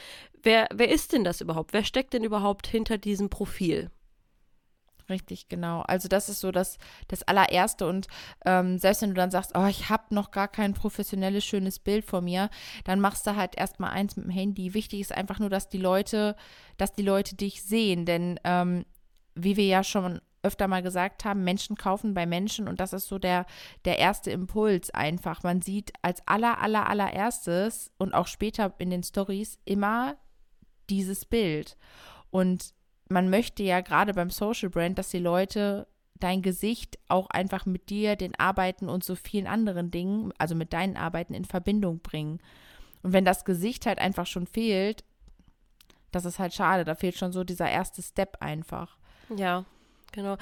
wer, 0.43 0.69
wer 0.73 0.91
ist 0.91 1.13
denn 1.13 1.25
das 1.25 1.41
überhaupt? 1.41 1.73
Wer 1.73 1.85
steckt 1.85 2.15
denn 2.15 2.25
überhaupt 2.25 2.67
hinter 2.67 2.99
diesem 2.99 3.31
Profil? 3.31 3.91
Richtig, 5.09 5.49
genau. 5.49 5.81
Also 5.83 6.07
das 6.07 6.29
ist 6.29 6.41
so 6.41 6.53
das, 6.53 6.77
das 7.09 7.23
allererste. 7.23 7.87
Und 7.87 8.09
ähm, 8.45 8.79
selbst 8.79 9.01
wenn 9.01 9.11
du 9.11 9.15
dann 9.15 9.31
sagst, 9.31 9.53
oh, 9.55 9.67
ich 9.67 9.89
habe 9.89 10.15
noch 10.15 10.31
gar 10.31 10.49
kein 10.49 10.75
professionelles, 10.75 11.45
schönes 11.45 11.79
Bild 11.79 12.05
vor 12.05 12.21
mir, 12.21 12.51
dann 12.85 13.01
machst 13.01 13.27
du 13.27 13.35
halt 13.35 13.57
erstmal 13.57 13.91
eins 13.91 14.17
mit 14.17 14.27
dem 14.27 14.31
Handy. 14.31 14.75
Wichtig 14.75 15.01
ist 15.01 15.13
einfach 15.13 15.39
nur, 15.39 15.49
dass 15.49 15.69
die 15.69 15.79
Leute, 15.79 16.37
dass 16.77 16.93
die 16.93 17.03
Leute 17.03 17.37
dich 17.37 17.63
sehen. 17.63 18.05
Denn 18.05 18.39
ähm, 18.45 18.85
wie 19.35 19.57
wir 19.57 19.67
ja 19.67 19.83
schon 19.83 20.21
öfter 20.43 20.69
mal 20.69 20.83
gesagt 20.83 21.25
haben, 21.25 21.45
Menschen 21.45 21.77
kaufen 21.77 22.15
bei 22.15 22.27
Menschen 22.27 22.69
und 22.69 22.81
das 22.81 22.93
ist 22.93 23.09
so 23.09 23.19
der, 23.19 23.47
der 23.85 23.99
erste 23.99 24.31
Impuls 24.31 24.91
einfach. 24.91 25.43
Man 25.43 25.63
sieht 25.63 25.93
als 26.03 26.23
aller, 26.27 26.61
aller, 26.61 26.89
allererstes 26.89 27.91
und 27.99 28.15
auch 28.15 28.27
später 28.27 28.75
in 28.79 28.91
den 28.91 29.03
Stories 29.03 29.59
immer 29.65 30.17
dieses 30.89 31.25
Bild. 31.25 31.77
Und 32.31 32.75
man 33.09 33.31
möchte 33.31 33.63
ja 33.63 33.81
gerade 33.81 34.15
beim 34.15 34.31
Social 34.31 34.71
Brand, 34.71 34.99
dass 34.99 35.11
die 35.11 35.19
Leute 35.19 35.87
dein 36.21 36.43
Gesicht 36.43 36.99
auch 37.09 37.31
einfach 37.31 37.65
mit 37.65 37.91
dir, 37.91 38.17
den 38.17 38.35
Arbeiten 38.39 38.89
und 38.89 39.05
so 39.05 39.15
vielen 39.15 39.47
anderen 39.47 39.91
Dingen, 39.91 40.33
also 40.39 40.55
mit 40.55 40.73
deinen 40.73 40.97
Arbeiten 40.97 41.35
in 41.35 41.45
Verbindung 41.45 42.01
bringen. 42.01 42.41
Und 43.03 43.13
wenn 43.13 43.25
das 43.25 43.45
Gesicht 43.45 43.87
halt 43.87 43.99
einfach 43.99 44.27
schon 44.27 44.47
fehlt, 44.47 45.05
das 46.11 46.25
ist 46.25 46.39
halt 46.39 46.55
schade. 46.55 46.85
Da 46.85 46.95
fehlt 46.95 47.17
schon 47.17 47.33
so 47.33 47.45
dieser 47.45 47.71
erste 47.71 48.03
Step 48.03 48.39
einfach. 48.41 48.99
Ja, 49.37 49.65
genau. 50.13 50.37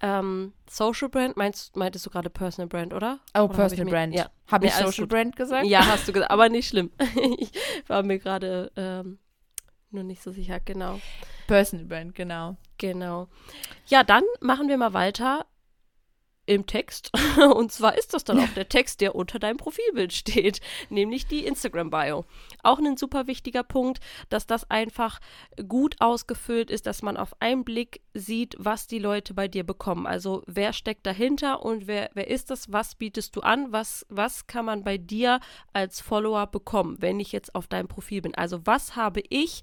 Ähm, 0.00 0.52
Social 0.68 1.08
Brand, 1.08 1.36
meinst, 1.36 1.76
meintest 1.76 2.06
du 2.06 2.10
gerade 2.10 2.30
Personal 2.30 2.68
Brand, 2.68 2.94
oder? 2.94 3.20
Oh, 3.34 3.42
oder 3.42 3.54
Personal 3.54 3.86
hab 3.86 3.92
Brand. 3.92 4.14
Ja. 4.14 4.30
Habe 4.48 4.66
ich 4.66 4.76
nee, 4.76 4.84
Social 4.84 5.06
Brand 5.06 5.36
gesagt? 5.36 5.66
Ja, 5.66 5.86
hast 5.86 6.08
du 6.08 6.12
gesagt, 6.12 6.30
aber 6.30 6.48
nicht 6.48 6.68
schlimm. 6.68 6.90
ich 7.38 7.50
war 7.86 8.02
mir 8.02 8.18
gerade 8.18 8.70
ähm, 8.76 9.18
nur 9.90 10.04
nicht 10.04 10.22
so 10.22 10.30
sicher, 10.30 10.60
genau. 10.60 11.00
Personal 11.46 11.86
Brand, 11.86 12.14
genau. 12.14 12.56
Genau. 12.78 13.28
Ja, 13.86 14.04
dann 14.04 14.24
machen 14.40 14.68
wir 14.68 14.76
mal 14.76 14.92
weiter 14.92 15.46
im 16.46 16.66
Text. 16.66 17.10
Und 17.54 17.72
zwar 17.72 17.98
ist 17.98 18.14
das 18.14 18.24
dann 18.24 18.40
auch 18.40 18.48
der 18.54 18.68
Text, 18.68 19.00
der 19.00 19.14
unter 19.14 19.38
deinem 19.38 19.56
Profilbild 19.56 20.12
steht, 20.12 20.60
nämlich 20.88 21.26
die 21.26 21.44
Instagram-Bio. 21.44 22.24
Auch 22.62 22.78
ein 22.78 22.96
super 22.96 23.26
wichtiger 23.26 23.62
Punkt, 23.62 24.00
dass 24.28 24.46
das 24.46 24.70
einfach 24.70 25.20
gut 25.68 25.96
ausgefüllt 26.00 26.70
ist, 26.70 26.86
dass 26.86 27.02
man 27.02 27.16
auf 27.16 27.40
einen 27.40 27.64
Blick 27.64 28.00
sieht, 28.14 28.54
was 28.58 28.86
die 28.86 28.98
Leute 28.98 29.34
bei 29.34 29.48
dir 29.48 29.64
bekommen. 29.64 30.06
Also 30.06 30.42
wer 30.46 30.72
steckt 30.72 31.06
dahinter 31.06 31.62
und 31.64 31.86
wer, 31.86 32.10
wer 32.14 32.28
ist 32.28 32.50
das, 32.50 32.72
was 32.72 32.94
bietest 32.94 33.36
du 33.36 33.40
an, 33.40 33.72
was, 33.72 34.06
was 34.08 34.46
kann 34.46 34.64
man 34.64 34.84
bei 34.84 34.98
dir 34.98 35.40
als 35.72 36.00
Follower 36.00 36.46
bekommen, 36.46 36.96
wenn 37.00 37.20
ich 37.20 37.32
jetzt 37.32 37.54
auf 37.54 37.66
deinem 37.66 37.88
Profil 37.88 38.22
bin. 38.22 38.34
Also 38.34 38.60
was 38.64 38.96
habe 38.96 39.22
ich 39.28 39.62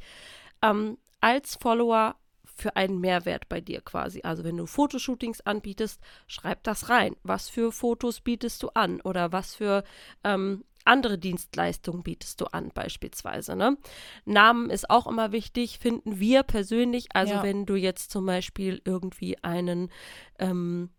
ähm, 0.61 0.97
als 1.21 1.55
Follower 1.55 2.15
für 2.55 2.75
einen 2.75 2.99
Mehrwert 2.99 3.49
bei 3.49 3.61
dir 3.61 3.81
quasi. 3.81 4.21
Also 4.23 4.43
wenn 4.43 4.57
du 4.57 4.65
Fotoshootings 4.65 5.41
anbietest, 5.41 5.99
schreib 6.27 6.63
das 6.63 6.89
rein. 6.89 7.15
Was 7.23 7.49
für 7.49 7.71
Fotos 7.71 8.21
bietest 8.21 8.61
du 8.63 8.69
an 8.69 9.01
oder 9.01 9.31
was 9.31 9.55
für 9.55 9.83
ähm, 10.23 10.63
andere 10.85 11.17
Dienstleistungen 11.17 12.03
bietest 12.03 12.41
du 12.41 12.45
an, 12.45 12.71
beispielsweise. 12.73 13.55
Ne? 13.55 13.77
Namen 14.25 14.69
ist 14.69 14.89
auch 14.89 15.07
immer 15.07 15.31
wichtig, 15.31 15.79
finden 15.79 16.19
wir 16.19 16.43
persönlich. 16.43 17.07
Also 17.13 17.35
ja. 17.35 17.43
wenn 17.43 17.65
du 17.65 17.75
jetzt 17.75 18.11
zum 18.11 18.25
Beispiel 18.25 18.81
irgendwie 18.83 19.41
einen 19.43 19.89
ähm, 20.39 20.89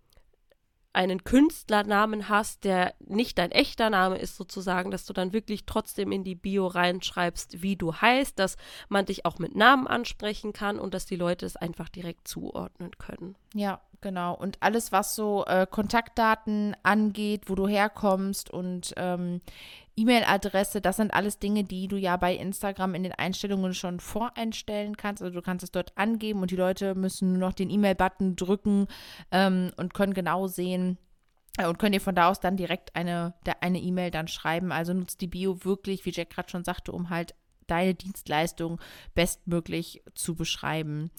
einen 0.94 1.24
Künstlernamen 1.24 2.28
hast, 2.28 2.64
der 2.64 2.94
nicht 3.00 3.38
dein 3.38 3.50
echter 3.50 3.90
Name 3.90 4.16
ist, 4.18 4.36
sozusagen, 4.36 4.90
dass 4.90 5.04
du 5.04 5.12
dann 5.12 5.32
wirklich 5.32 5.66
trotzdem 5.66 6.12
in 6.12 6.24
die 6.24 6.36
Bio 6.36 6.66
reinschreibst, 6.66 7.62
wie 7.62 7.76
du 7.76 7.94
heißt, 7.94 8.38
dass 8.38 8.56
man 8.88 9.04
dich 9.04 9.26
auch 9.26 9.38
mit 9.38 9.56
Namen 9.56 9.86
ansprechen 9.86 10.52
kann 10.52 10.78
und 10.78 10.94
dass 10.94 11.04
die 11.04 11.16
Leute 11.16 11.46
es 11.46 11.56
einfach 11.56 11.88
direkt 11.88 12.28
zuordnen 12.28 12.92
können. 12.98 13.34
Ja, 13.54 13.80
genau. 14.04 14.34
Und 14.34 14.58
alles, 14.60 14.92
was 14.92 15.16
so 15.16 15.44
äh, 15.46 15.66
Kontaktdaten 15.68 16.76
angeht, 16.84 17.44
wo 17.46 17.56
du 17.56 17.66
herkommst 17.66 18.50
und 18.50 18.94
ähm, 18.96 19.40
E-Mail-Adresse, 19.96 20.80
das 20.80 20.98
sind 20.98 21.14
alles 21.14 21.38
Dinge, 21.38 21.64
die 21.64 21.88
du 21.88 21.96
ja 21.96 22.16
bei 22.16 22.36
Instagram 22.36 22.94
in 22.94 23.02
den 23.02 23.12
Einstellungen 23.12 23.74
schon 23.74 23.98
voreinstellen 23.98 24.96
kannst. 24.96 25.22
Also 25.22 25.34
du 25.34 25.42
kannst 25.42 25.64
es 25.64 25.72
dort 25.72 25.96
angeben 25.96 26.42
und 26.42 26.50
die 26.50 26.56
Leute 26.56 26.94
müssen 26.94 27.32
nur 27.32 27.48
noch 27.48 27.54
den 27.54 27.70
E-Mail-Button 27.70 28.36
drücken 28.36 28.86
ähm, 29.32 29.72
und 29.76 29.94
können 29.94 30.14
genau 30.14 30.46
sehen, 30.46 30.98
äh, 31.56 31.66
und 31.66 31.78
können 31.78 31.92
dir 31.92 32.00
von 32.00 32.14
da 32.14 32.28
aus 32.28 32.40
dann 32.40 32.56
direkt 32.56 32.94
eine 32.94 33.34
eine 33.60 33.80
E-Mail 33.80 34.10
dann 34.10 34.28
schreiben. 34.28 34.70
Also 34.70 34.92
nutzt 34.92 35.22
die 35.22 35.28
Bio 35.28 35.64
wirklich, 35.64 36.04
wie 36.04 36.12
Jack 36.12 36.30
gerade 36.30 36.50
schon 36.50 36.64
sagte, 36.64 36.92
um 36.92 37.08
halt 37.08 37.34
deine 37.66 37.94
Dienstleistung 37.94 38.80
bestmöglich 39.14 40.02
zu 40.14 40.34
beschreiben. 40.34 41.10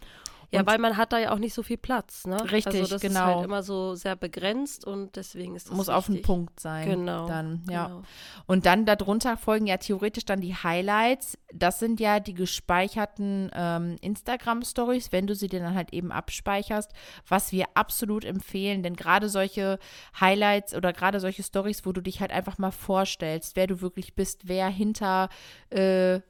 Ja, 0.56 0.62
und 0.62 0.68
weil 0.68 0.78
man 0.80 0.98
hat 0.98 1.14
da 1.14 1.20
ja 1.20 1.32
auch 1.32 1.38
nicht 1.38 1.54
so 1.54 1.64
viel 1.64 1.78
Platz, 1.78 2.26
ne? 2.26 2.40
Richtig, 2.52 2.82
also 2.82 2.96
das 2.96 3.02
genau. 3.02 3.20
ist 3.20 3.36
halt 3.36 3.46
immer 3.46 3.64
so 3.64 3.96
sehr 3.96 4.16
begrenzt 4.16 4.86
und 4.86 5.16
deswegen 5.16 5.56
ist 5.56 5.70
das 5.70 5.76
Muss 5.76 5.88
wichtig. 5.88 5.98
auf 5.98 6.06
den 6.08 6.22
Punkt 6.22 6.60
sein. 6.60 6.90
Genau. 6.90 7.28
Dann, 7.28 7.64
ja. 7.70 7.88
Genau. 7.88 8.02
Und 8.48 8.66
dann 8.66 8.86
darunter 8.86 9.38
folgen 9.38 9.68
ja 9.68 9.78
theoretisch 9.78 10.26
dann 10.26 10.42
die 10.42 10.56
Highlights. 10.56 11.38
Das 11.54 11.80
sind 11.80 12.00
ja 12.00 12.20
die 12.20 12.34
gespeicherten 12.34 13.52
ähm, 13.54 13.98
Instagram-Stories, 14.02 15.12
wenn 15.12 15.28
du 15.28 15.36
sie 15.36 15.48
dir 15.48 15.60
dann 15.60 15.76
halt 15.76 15.94
eben 15.94 16.12
abspeicherst, 16.12 16.92
was 17.28 17.52
wir 17.52 17.66
absolut 17.74 18.26
empfehlen, 18.26 18.84
denn 18.84 18.96
gerade 18.96 19.30
solche 19.30 19.80
Highlights 20.20 20.74
oder 20.74 20.94
gerade 20.94 21.20
solche 21.20 21.44
Stories, 21.44 21.86
wo 21.86 21.92
du 21.92 22.02
dich 22.02 22.22
halt 22.22 22.32
einfach 22.32 22.58
mal 22.58 22.72
vorstellst, 22.72 23.56
wer 23.56 23.68
du 23.68 23.82
wirklich 23.82 24.16
bist, 24.16 24.48
wer 24.48 24.68
hinter 24.68 25.30
äh, 25.70 26.22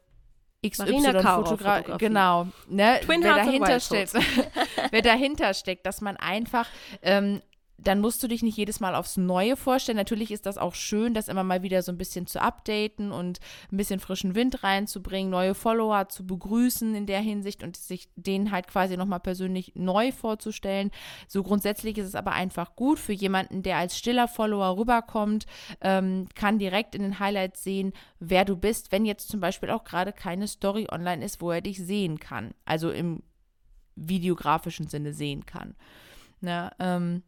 XY-Fotografie. 0.69 1.97
Genau. 1.97 2.47
Ne? 2.67 2.99
Twin 3.03 3.23
wer 3.23 3.35
dahinter 3.35 3.79
steckt, 3.79 4.13
wer 4.91 5.01
dahinter 5.01 5.53
steckt, 5.53 5.85
dass 5.85 6.01
man 6.01 6.17
einfach 6.17 6.67
ähm, 7.01 7.41
dann 7.77 7.99
musst 7.99 8.23
du 8.23 8.27
dich 8.27 8.41
nicht 8.41 8.57
jedes 8.57 8.79
Mal 8.79 8.95
aufs 8.95 9.17
Neue 9.17 9.57
vorstellen. 9.57 9.97
Natürlich 9.97 10.31
ist 10.31 10.45
das 10.45 10.57
auch 10.57 10.75
schön, 10.75 11.13
das 11.13 11.27
immer 11.27 11.43
mal 11.43 11.61
wieder 11.61 11.81
so 11.81 11.91
ein 11.91 11.97
bisschen 11.97 12.25
zu 12.25 12.41
updaten 12.41 13.11
und 13.11 13.39
ein 13.71 13.77
bisschen 13.77 13.99
frischen 13.99 14.33
Wind 14.35 14.63
reinzubringen, 14.63 15.29
neue 15.29 15.55
Follower 15.55 16.07
zu 16.07 16.25
begrüßen 16.25 16.95
in 16.95 17.05
der 17.05 17.19
Hinsicht 17.19 17.63
und 17.63 17.75
sich 17.75 18.07
denen 18.15 18.51
halt 18.51 18.67
quasi 18.67 18.95
nochmal 18.97 19.19
persönlich 19.19 19.73
neu 19.75 20.11
vorzustellen. 20.11 20.91
So 21.27 21.43
grundsätzlich 21.43 21.97
ist 21.97 22.07
es 22.07 22.15
aber 22.15 22.31
einfach 22.31 22.75
gut 22.75 22.97
für 22.97 23.13
jemanden, 23.13 23.61
der 23.61 23.77
als 23.77 23.97
stiller 23.97 24.27
Follower 24.27 24.77
rüberkommt, 24.77 25.45
ähm, 25.81 26.27
kann 26.33 26.59
direkt 26.59 26.95
in 26.95 27.01
den 27.01 27.19
Highlights 27.19 27.63
sehen, 27.63 27.93
wer 28.19 28.45
du 28.45 28.55
bist, 28.55 28.91
wenn 28.91 29.05
jetzt 29.05 29.29
zum 29.29 29.39
Beispiel 29.39 29.69
auch 29.69 29.83
gerade 29.83 30.13
keine 30.13 30.47
Story 30.47 30.87
online 30.91 31.23
ist, 31.23 31.41
wo 31.41 31.51
er 31.51 31.61
dich 31.61 31.77
sehen 31.77 32.19
kann. 32.19 32.53
Also 32.63 32.89
im 32.91 33.21
videografischen 33.95 34.87
Sinne 34.87 35.13
sehen 35.13 35.45
kann. 35.45 35.75
Na, 36.41 36.71
ähm, 36.79 37.23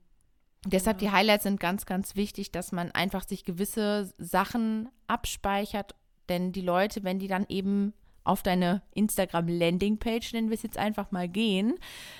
Deshalb 0.66 0.98
die 0.98 1.12
Highlights 1.12 1.44
sind 1.44 1.60
ganz, 1.60 1.86
ganz 1.86 2.16
wichtig, 2.16 2.52
dass 2.52 2.72
man 2.72 2.92
einfach 2.92 3.24
sich 3.24 3.46
gewisse 3.46 4.12
Sachen 4.18 4.90
abspeichert, 5.08 5.96
denn 6.30 6.52
die 6.52 6.62
Leute, 6.62 7.04
wenn 7.04 7.20
die 7.20 7.28
dann 7.28 7.46
eben 7.48 7.94
auf 8.24 8.44
deine 8.44 8.82
Instagram-Landing-Page, 8.94 10.34
nennen 10.34 10.50
wir 10.50 10.56
es 10.56 10.64
jetzt 10.64 10.78
einfach 10.78 11.12
mal, 11.12 11.30
gehen, 11.30 11.76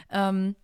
ähm, 0.10 0.56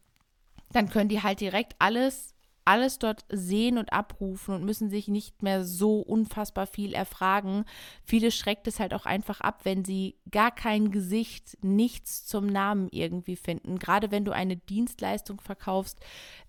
dann 0.71 0.89
können 0.89 1.09
die 1.09 1.21
halt 1.21 1.41
direkt 1.41 1.75
alles 1.79 2.32
alles 2.65 2.99
dort 2.99 3.25
sehen 3.29 3.77
und 3.77 3.91
abrufen 3.91 4.55
und 4.55 4.63
müssen 4.63 4.89
sich 4.89 5.07
nicht 5.07 5.43
mehr 5.43 5.63
so 5.63 5.99
unfassbar 5.99 6.67
viel 6.67 6.93
erfragen. 6.93 7.65
Viele 8.03 8.31
schreckt 8.31 8.67
es 8.67 8.79
halt 8.79 8.93
auch 8.93 9.05
einfach 9.05 9.41
ab, 9.41 9.61
wenn 9.63 9.83
sie 9.83 10.15
gar 10.31 10.51
kein 10.51 10.91
Gesicht, 10.91 11.57
nichts 11.61 12.25
zum 12.25 12.47
Namen 12.47 12.87
irgendwie 12.91 13.35
finden. 13.35 13.79
Gerade 13.79 14.11
wenn 14.11 14.25
du 14.25 14.31
eine 14.31 14.57
Dienstleistung 14.57 15.41
verkaufst, 15.41 15.99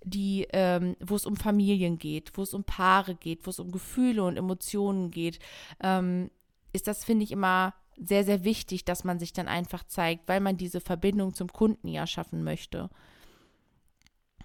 die, 0.05 0.47
ähm, 0.53 0.97
wo 1.01 1.17
es 1.17 1.27
um 1.27 1.37
Familien 1.37 1.99
geht, 1.99 2.37
wo 2.37 2.43
es 2.43 2.55
um 2.55 2.65
Paare 2.65 3.15
geht, 3.15 3.47
wo 3.47 3.51
es 3.51 3.59
um 3.59 3.73
Gefühle 3.73 4.25
und 4.25 4.37
Emotionen 4.37 5.11
geht, 5.11 5.39
ähm, 5.83 6.31
ist 6.73 6.87
das, 6.87 7.05
finde 7.05 7.25
ich, 7.25 7.33
immer 7.33 7.75
sehr, 7.97 8.25
sehr 8.25 8.45
wichtig, 8.45 8.85
dass 8.85 9.05
man 9.05 9.19
sich 9.19 9.33
dann 9.33 9.49
einfach 9.49 9.85
zeigt, 9.85 10.29
weil 10.29 10.41
man 10.41 10.57
diese 10.57 10.81
Verbindung 10.81 11.35
zum 11.35 11.49
Kunden 11.49 11.89
ja 11.89 12.07
schaffen 12.07 12.43
möchte. 12.43 12.91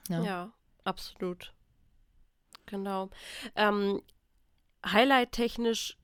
Ja, 0.07 0.23
ja 0.23 0.53
absolut. 0.83 1.53
Genau. 2.69 3.09
Ähm, 3.55 4.01
Highlight-technisch 4.85 5.97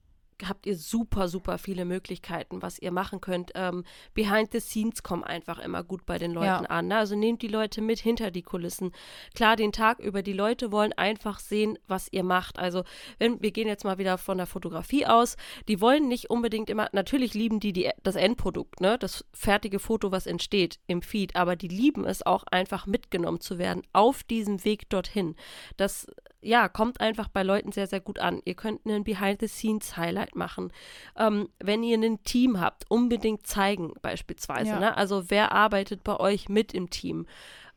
habt 0.44 0.66
ihr 0.66 0.76
super, 0.76 1.28
super 1.28 1.58
viele 1.58 1.86
Möglichkeiten, 1.86 2.62
was 2.62 2.80
ihr 2.80 2.92
machen 2.92 3.22
könnt. 3.22 3.52
Ähm, 3.56 3.84
Behind 4.14 4.52
the 4.52 4.60
Scenes 4.60 5.04
kommen 5.04 5.24
einfach 5.24 5.60
immer 5.60 5.84
gut 5.84 6.06
bei 6.06 6.18
den 6.18 6.32
Leuten 6.32 6.46
ja. 6.46 6.70
an. 6.70 6.88
Ne? 6.88 6.98
Also 6.98 7.16
nehmt 7.16 7.42
die 7.42 7.48
Leute 7.48 7.82
mit 7.82 8.00
hinter 8.00 8.32
die 8.32 8.42
Kulissen. 8.42 8.92
Klar, 9.34 9.56
den 9.56 9.72
Tag 9.72 10.00
über, 10.00 10.22
die 10.24 10.34
Leute 10.34 10.72
wollen 10.72 10.94
einfach 10.94 11.40
sehen, 11.40 11.80
was 11.88 12.08
ihr 12.12 12.24
macht. 12.24 12.60
Also, 12.60 12.84
wenn 13.18 13.42
wir 13.42 13.52
gehen 13.52 13.68
jetzt 13.68 13.86
mal 13.86 13.98
wieder 13.98 14.18
von 14.18 14.38
der 14.38 14.48
Fotografie 14.48 15.06
aus, 15.06 15.38
die 15.68 15.80
wollen 15.80 16.08
nicht 16.08 16.30
unbedingt 16.30 16.70
immer, 16.70 16.90
natürlich 16.92 17.34
lieben 17.34 17.60
die, 17.60 17.74
die 17.74 17.90
das 18.04 18.16
Endprodukt, 18.16 18.82
ne? 18.82 18.98
das 18.98 19.26
fertige 19.34 19.80
Foto, 19.80 20.12
was 20.12 20.28
entsteht 20.28 20.80
im 20.88 21.02
Feed, 21.02 21.36
aber 21.36 21.56
die 21.56 21.68
lieben 21.68 22.06
es 22.06 22.26
auch 22.26 22.44
einfach 22.52 22.86
mitgenommen 22.88 23.40
zu 23.40 23.58
werden 23.58 23.84
auf 23.94 24.24
diesem 24.24 24.64
Weg 24.66 24.90
dorthin. 24.90 25.36
Das 25.78 26.08
ja, 26.46 26.70
kommt 26.70 27.02
einfach 27.02 27.28
bei 27.28 27.42
Leuten 27.42 27.72
sehr, 27.72 27.88
sehr 27.88 28.00
gut 28.00 28.20
an. 28.20 28.42
Ihr 28.46 28.54
könnt 28.54 28.86
einen 28.86 29.04
Behind-the-Scenes-Highlight 29.04 30.36
machen. 30.36 30.72
Ähm, 31.18 31.50
wenn 31.60 31.82
ihr 31.82 31.98
ein 31.98 32.24
Team 32.24 32.60
habt, 32.62 32.86
unbedingt 32.88 33.48
zeigen, 33.48 33.94
beispielsweise. 34.02 34.70
Ja. 34.70 34.80
Ne? 34.80 34.98
Also, 34.98 35.30
wer 35.30 35.52
arbeitet 35.52 36.04
bei 36.04 36.20
euch 36.20 36.48
mit 36.48 36.74
im 36.74 36.90
Team? 36.92 37.26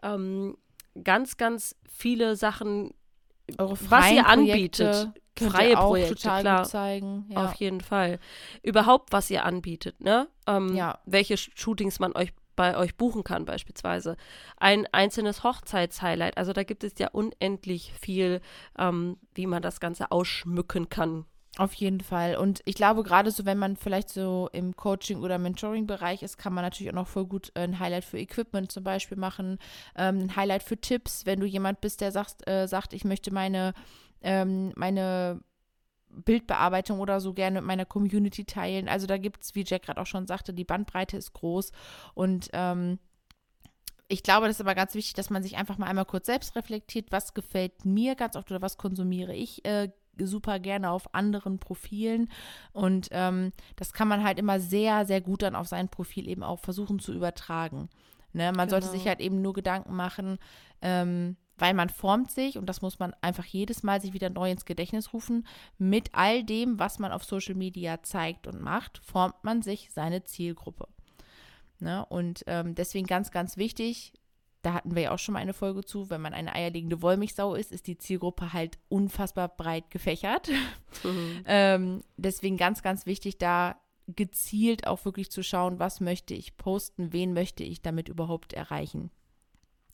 Ähm, 0.03 0.57
ganz, 1.03 1.39
ganz 1.39 1.77
viele 1.89 2.37
Sachen, 2.37 2.93
was 3.57 4.11
ihr 4.11 4.27
anbietet. 4.27 5.13
Freie 5.39 5.77
Projekte, 5.77 6.15
klar. 6.17 6.65
zeigen. 6.65 7.27
Ja. 7.31 7.45
Auf 7.45 7.55
jeden 7.55 7.81
Fall. 7.81 8.19
Überhaupt, 8.63 9.13
was 9.13 9.31
ihr 9.31 9.45
anbietet, 9.45 10.01
ne? 10.01 10.29
Ähm, 10.47 10.75
Ja. 10.75 10.99
Welche 11.07 11.37
Shootings 11.37 12.01
man 12.01 12.13
euch 12.17 12.33
bei 12.59 12.77
euch 12.77 12.97
buchen 12.97 13.23
kann, 13.23 13.45
beispielsweise. 13.45 14.17
Ein 14.57 14.89
einzelnes 14.91 15.45
Hochzeitshighlight. 15.45 16.37
Also 16.37 16.53
da 16.53 16.65
gibt 16.65 16.83
es 16.83 16.95
ja 16.99 17.09
unendlich 17.13 17.93
viel, 18.01 18.41
ähm, 18.77 19.17
wie 19.33 19.47
man 19.47 19.63
das 19.63 19.79
Ganze 19.79 20.11
ausschmücken 20.11 20.89
kann. 20.89 21.25
Auf 21.57 21.73
jeden 21.75 22.01
Fall. 22.01 22.37
Und 22.37 22.61
ich 22.65 22.75
glaube, 22.75 23.05
gerade 23.05 23.31
so, 23.31 23.47
wenn 23.47 23.59
man 23.59 23.77
vielleicht 23.77 24.09
so 24.09 24.49
im 24.53 24.75
Coaching- 24.75 25.23
oder 25.23 25.39
Mentoring-Bereich 25.39 26.23
ist, 26.23 26.37
kann 26.37 26.53
man 26.53 26.65
natürlich 26.65 26.91
auch 26.91 26.97
noch 26.97 27.07
voll 27.07 27.27
gut 27.27 27.53
äh, 27.55 27.61
ein 27.61 27.79
Highlight 27.79 28.05
für 28.05 28.19
Equipment 28.19 28.73
zum 28.73 28.83
Beispiel 28.83 29.17
machen, 29.17 29.59
ähm, 29.97 30.19
ein 30.19 30.37
Highlight 30.37 30.65
für 30.65 30.81
Tipps, 30.81 31.27
wenn 31.27 31.39
du 31.39 31.47
jemand 31.47 31.81
bist, 31.81 32.01
der 32.01 32.11
sagt, 32.11 32.49
äh, 32.49 32.67
sagt 32.67 32.93
ich 32.93 33.05
möchte 33.05 33.33
meine, 33.33 33.73
ähm, 34.21 34.73
meine 34.75 35.41
Bildbearbeitung 36.11 37.01
oder 37.01 37.21
so 37.21 37.33
gerne 37.35 37.61
mit 37.61 37.67
meiner 37.67 37.85
Community 37.85 38.45
teilen. 38.45 38.89
Also 38.89 39.07
da 39.07 39.19
gibt 39.19 39.43
es, 39.43 39.55
wie 39.55 39.65
Jack 39.67 39.83
gerade 39.83 40.01
auch 40.01 40.07
schon 40.07 40.27
sagte, 40.27 40.53
die 40.55 40.65
Bandbreite 40.65 41.17
ist 41.17 41.33
groß 41.33 41.73
und 42.15 42.49
ähm, 42.53 42.99
ich 44.11 44.23
glaube, 44.23 44.47
das 44.47 44.57
ist 44.57 44.63
aber 44.63 44.75
ganz 44.75 44.95
wichtig, 44.95 45.13
dass 45.15 45.29
man 45.29 45.43
sich 45.43 45.59
einfach 45.59 45.77
mal 45.77 45.87
einmal 45.87 46.07
kurz 46.07 46.27
selbst 46.27 46.57
reflektiert, 46.57 47.13
was 47.13 47.35
gefällt 47.35 47.85
mir 47.85 48.15
ganz 48.15 48.37
oft 48.37 48.51
oder 48.51 48.63
was 48.63 48.79
konsumiere 48.79 49.35
ich 49.35 49.65
äh, 49.67 49.91
super 50.19 50.59
gerne 50.59 50.91
auf 50.91 51.15
anderen 51.15 51.59
Profilen. 51.59 52.31
Und 52.73 53.09
ähm, 53.13 53.53
das 53.77 53.93
kann 53.93 54.09
man 54.09 54.25
halt 54.25 54.39
immer 54.39 54.61
sehr, 54.61 55.05
sehr 55.05 55.21
gut 55.21 55.43
dann 55.43 55.55
auf 55.55 55.69
sein 55.69 55.91
Profil 55.91 56.27
eben 56.27 56.43
auch 56.43 56.59
versuchen 56.59 56.99
zu 56.99 57.13
übertragen. 57.13 57.91
Ne? 58.33 58.51
Man 58.53 58.71
sollte 58.71 58.87
Genau. 58.87 58.99
sich 58.99 59.07
halt 59.07 59.21
eben 59.21 59.43
nur 59.43 59.53
Gedanken 59.53 59.95
machen, 59.95 60.39
ähm, 60.81 61.37
weil 61.59 61.75
man 61.75 61.89
formt 61.89 62.31
sich, 62.31 62.57
und 62.57 62.67
das 62.67 62.83
muss 62.83 62.99
man 62.99 63.15
einfach 63.21 63.45
jedes 63.45 63.83
Mal 63.83 64.01
sich 64.01 64.13
wieder 64.13 64.31
neu 64.31 64.51
ins 64.51 64.65
Gedächtnis 64.65 65.13
rufen, 65.13 65.47
mit 65.77 66.11
all 66.13 66.45
dem, 66.45 66.79
was 66.79 66.99
man 66.99 67.13
auf 67.13 67.25
Social 67.25 67.55
Media 67.55 68.03
zeigt 68.03 68.47
und 68.47 68.61
macht, 68.61 68.99
formt 68.99 69.43
man 69.43 69.63
sich 69.63 69.91
seine 69.93 70.25
Zielgruppe. 70.25 70.89
Ne? 71.81 72.05
Und 72.07 72.45
ähm, 72.47 72.75
deswegen 72.75 73.07
ganz, 73.07 73.31
ganz 73.31 73.57
wichtig, 73.57 74.13
da 74.63 74.73
hatten 74.75 74.95
wir 74.95 75.03
ja 75.03 75.11
auch 75.13 75.19
schon 75.19 75.35
mal 75.35 75.41
eine 75.41 75.55
Folge 75.55 75.85
zu, 75.85 76.11
wenn 76.11 76.21
man 76.21 76.35
eine 76.35 76.53
eierlegende 76.53 77.01
Wollmilchsau 77.01 77.55
ist, 77.55 77.71
ist 77.71 77.87
die 77.87 77.99
Zielgruppe 77.99 78.53
halt 78.53 78.79
unfassbar 78.89 79.49
breit 79.49 79.91
gefächert. 79.91 80.51
ähm, 81.47 82.03
deswegen 82.17 82.57
ganz, 82.57 82.83
ganz 82.83 83.07
wichtig, 83.07 83.39
da 83.39 83.81
gezielt 84.09 84.87
auch 84.87 85.05
wirklich 85.05 85.31
zu 85.31 85.43
schauen, 85.43 85.79
was 85.79 86.01
möchte 86.01 86.35
ich 86.35 86.57
posten, 86.57 87.13
wen 87.13 87.35
möchte 87.35 87.63
ich 87.63 87.83
damit 87.83 88.09
überhaupt 88.09 88.53
erreichen. 88.53 89.11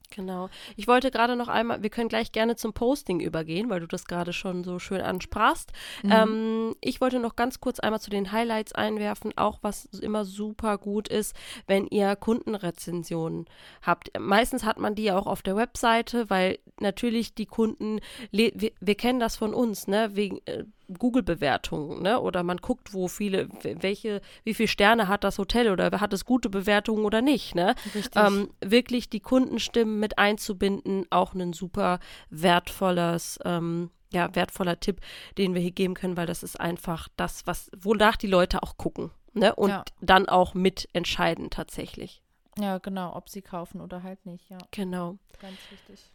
Genau. 0.09 0.49
Ich 0.75 0.87
wollte 0.87 1.11
gerade 1.11 1.35
noch 1.35 1.47
einmal, 1.47 1.83
wir 1.83 1.89
können 1.89 2.09
gleich 2.09 2.31
gerne 2.31 2.55
zum 2.55 2.73
Posting 2.73 3.19
übergehen, 3.19 3.69
weil 3.69 3.79
du 3.79 3.87
das 3.87 4.05
gerade 4.05 4.33
schon 4.33 4.63
so 4.63 4.79
schön 4.79 5.01
ansprachst. 5.01 5.71
Mhm. 6.03 6.11
Ähm, 6.11 6.75
ich 6.81 7.01
wollte 7.01 7.19
noch 7.19 7.35
ganz 7.35 7.59
kurz 7.59 7.79
einmal 7.79 7.99
zu 7.99 8.09
den 8.09 8.31
Highlights 8.31 8.73
einwerfen, 8.73 9.33
auch 9.37 9.59
was 9.61 9.85
immer 9.85 10.25
super 10.25 10.77
gut 10.77 11.07
ist, 11.07 11.35
wenn 11.67 11.87
ihr 11.87 12.15
Kundenrezensionen 12.15 13.45
habt. 13.81 14.11
Meistens 14.19 14.63
hat 14.63 14.79
man 14.79 14.95
die 14.95 15.03
ja 15.03 15.17
auch 15.17 15.27
auf 15.27 15.41
der 15.41 15.55
Webseite, 15.55 16.29
weil 16.29 16.59
natürlich 16.79 17.35
die 17.35 17.45
Kunden, 17.45 17.99
wir, 18.31 18.51
wir 18.53 18.95
kennen 18.95 19.19
das 19.19 19.37
von 19.37 19.53
uns, 19.53 19.87
ne, 19.87 20.11
wegen 20.13 20.39
äh, 20.45 20.65
Google-Bewertungen, 20.97 22.01
ne? 22.01 22.19
Oder 22.19 22.43
man 22.43 22.57
guckt, 22.57 22.93
wo 22.93 23.07
viele, 23.07 23.49
welche, 23.63 24.21
wie 24.43 24.53
viele 24.53 24.67
Sterne 24.67 25.07
hat 25.07 25.23
das 25.23 25.37
Hotel 25.37 25.69
oder 25.71 25.99
hat 25.99 26.13
es 26.13 26.25
gute 26.25 26.49
Bewertungen 26.49 27.05
oder 27.05 27.21
nicht, 27.21 27.55
ne? 27.55 27.75
Richtig. 27.93 28.15
ähm, 28.15 28.49
wirklich 28.61 29.09
die 29.09 29.19
Kundenstimmen 29.19 29.99
mit 29.99 30.17
einzubinden, 30.17 31.05
auch 31.09 31.33
ein 31.33 31.53
super 31.53 31.99
wertvolles, 32.29 33.39
ähm, 33.43 33.89
ja, 34.13 34.33
wertvoller 34.33 34.79
Tipp, 34.79 35.01
den 35.37 35.53
wir 35.53 35.61
hier 35.61 35.71
geben 35.71 35.93
können, 35.93 36.15
weil 36.15 36.27
das 36.27 36.43
ist 36.43 36.59
einfach 36.59 37.09
das, 37.17 37.45
was, 37.47 37.69
wonach 37.77 38.15
die 38.15 38.27
Leute 38.27 38.63
auch 38.63 38.77
gucken. 38.77 39.11
Ne? 39.33 39.53
Und 39.55 39.69
Ja. 39.69 39.83
dann 39.99 40.29
auch 40.29 40.53
mitentscheiden 40.53 41.49
tatsächlich. 41.49 42.21
ja, 42.57 42.77
genau, 42.77 43.13
ob 43.13 43.27
sie 43.29 43.41
kaufen 43.41 43.81
oder 43.81 44.01
halt 44.03 44.25
nicht, 44.25 44.49
ja, 44.49 44.57
Genau. 44.71 45.17
ganz 45.39 45.69
wichtig. 45.69 46.09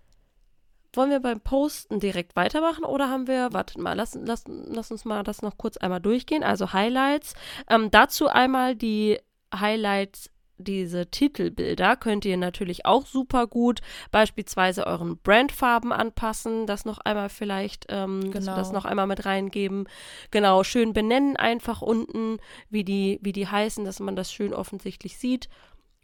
Wollen 0.93 1.11
wir 1.11 1.21
beim 1.21 1.41
Posten 1.41 2.01
direkt 2.01 2.35
weitermachen 2.35 2.85
oder 2.85 3.09
haben 3.09 3.29
wir, 3.29 3.53
wartet 3.53 3.79
mal, 3.79 3.95
lass, 3.95 4.19
lass, 4.21 4.45
lass 4.47 4.91
uns 4.91 5.05
mal 5.05 5.23
das 5.23 5.41
noch 5.43 5.57
kurz 5.57 5.77
einmal 5.77 6.01
durchgehen. 6.01 6.43
Also 6.43 6.73
Highlights. 6.73 7.35
Ähm, 7.69 7.91
dazu 7.91 8.29
einmal 8.29 8.75
die 8.75 9.19
Highlights, 9.55 10.31
diese 10.59 11.07
Titelbilder 11.07 11.97
könnt 11.97 12.25
ihr 12.25 12.37
natürlich 12.37 12.85
auch 12.85 13.07
super 13.07 13.47
gut 13.47 13.81
beispielsweise 14.11 14.87
euren 14.87 15.17
Brandfarben 15.19 15.93
anpassen, 15.93 16.67
das 16.67 16.85
noch 16.85 16.99
einmal 16.99 17.29
vielleicht, 17.31 17.87
ähm, 17.89 18.31
Genau. 18.31 18.57
das 18.57 18.71
noch 18.73 18.85
einmal 18.85 19.07
mit 19.07 19.25
reingeben. 19.25 19.89
Genau, 20.31 20.63
schön 20.63 20.93
benennen 20.93 21.37
einfach 21.37 21.81
unten, 21.83 22.39
wie 22.69 22.85
die, 22.85 23.19
wie 23.23 23.33
die 23.33 23.49
heißen, 23.49 23.85
dass 23.85 24.01
man 24.01 24.17
das 24.17 24.33
schön 24.33 24.53
offensichtlich 24.53 25.19
sieht. 25.19 25.49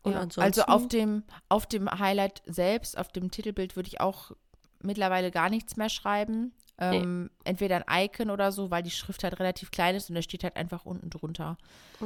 Ja, 0.06 0.24
also 0.36 0.62
auf 0.62 0.86
dem, 0.86 1.24
auf 1.48 1.66
dem 1.66 1.90
Highlight 1.90 2.40
selbst, 2.46 2.96
auf 2.96 3.08
dem 3.08 3.32
Titelbild 3.32 3.74
würde 3.74 3.88
ich 3.88 4.00
auch 4.00 4.30
mittlerweile 4.86 5.30
gar 5.30 5.50
nichts 5.50 5.76
mehr 5.76 5.88
schreiben. 5.88 6.52
Ähm, 6.78 7.30
Entweder 7.44 7.88
ein 7.88 8.04
Icon 8.06 8.30
oder 8.30 8.52
so, 8.52 8.70
weil 8.70 8.82
die 8.82 8.90
Schrift 8.90 9.24
halt 9.24 9.38
relativ 9.40 9.70
klein 9.70 9.94
ist 9.94 10.08
und 10.10 10.14
da 10.14 10.22
steht 10.22 10.44
halt 10.44 10.56
einfach 10.56 10.84
unten 10.84 11.10
drunter. 11.10 11.56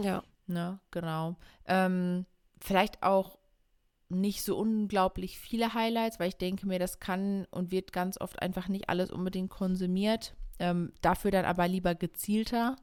ja, 0.01 0.23
Ne, 0.47 0.81
genau. 0.91 1.37
Ähm, 1.67 2.27
vielleicht 2.61 3.05
auch 3.05 3.39
nicht 4.09 4.43
so 4.43 4.59
unglaublich 4.59 5.39
viele 5.39 5.75
Highlights, 5.75 6.19
weil 6.19 6.29
ich 6.29 6.37
denke 6.37 6.67
mir, 6.67 6.81
das 6.81 6.99
kann 6.99 7.47
und 7.53 7.71
wird 7.71 7.93
ganz 7.93 8.21
oft 8.21 8.43
einfach 8.43 8.67
nicht 8.67 8.89
alles 8.89 9.13
unbedingt 9.13 9.51
konsumiert. 9.51 10.35
Ähm, 10.59 10.93
dafür 11.01 11.31
dann 11.31 11.45
aber 11.45 11.69
lieber 11.69 11.95
gezielter. 11.95 12.75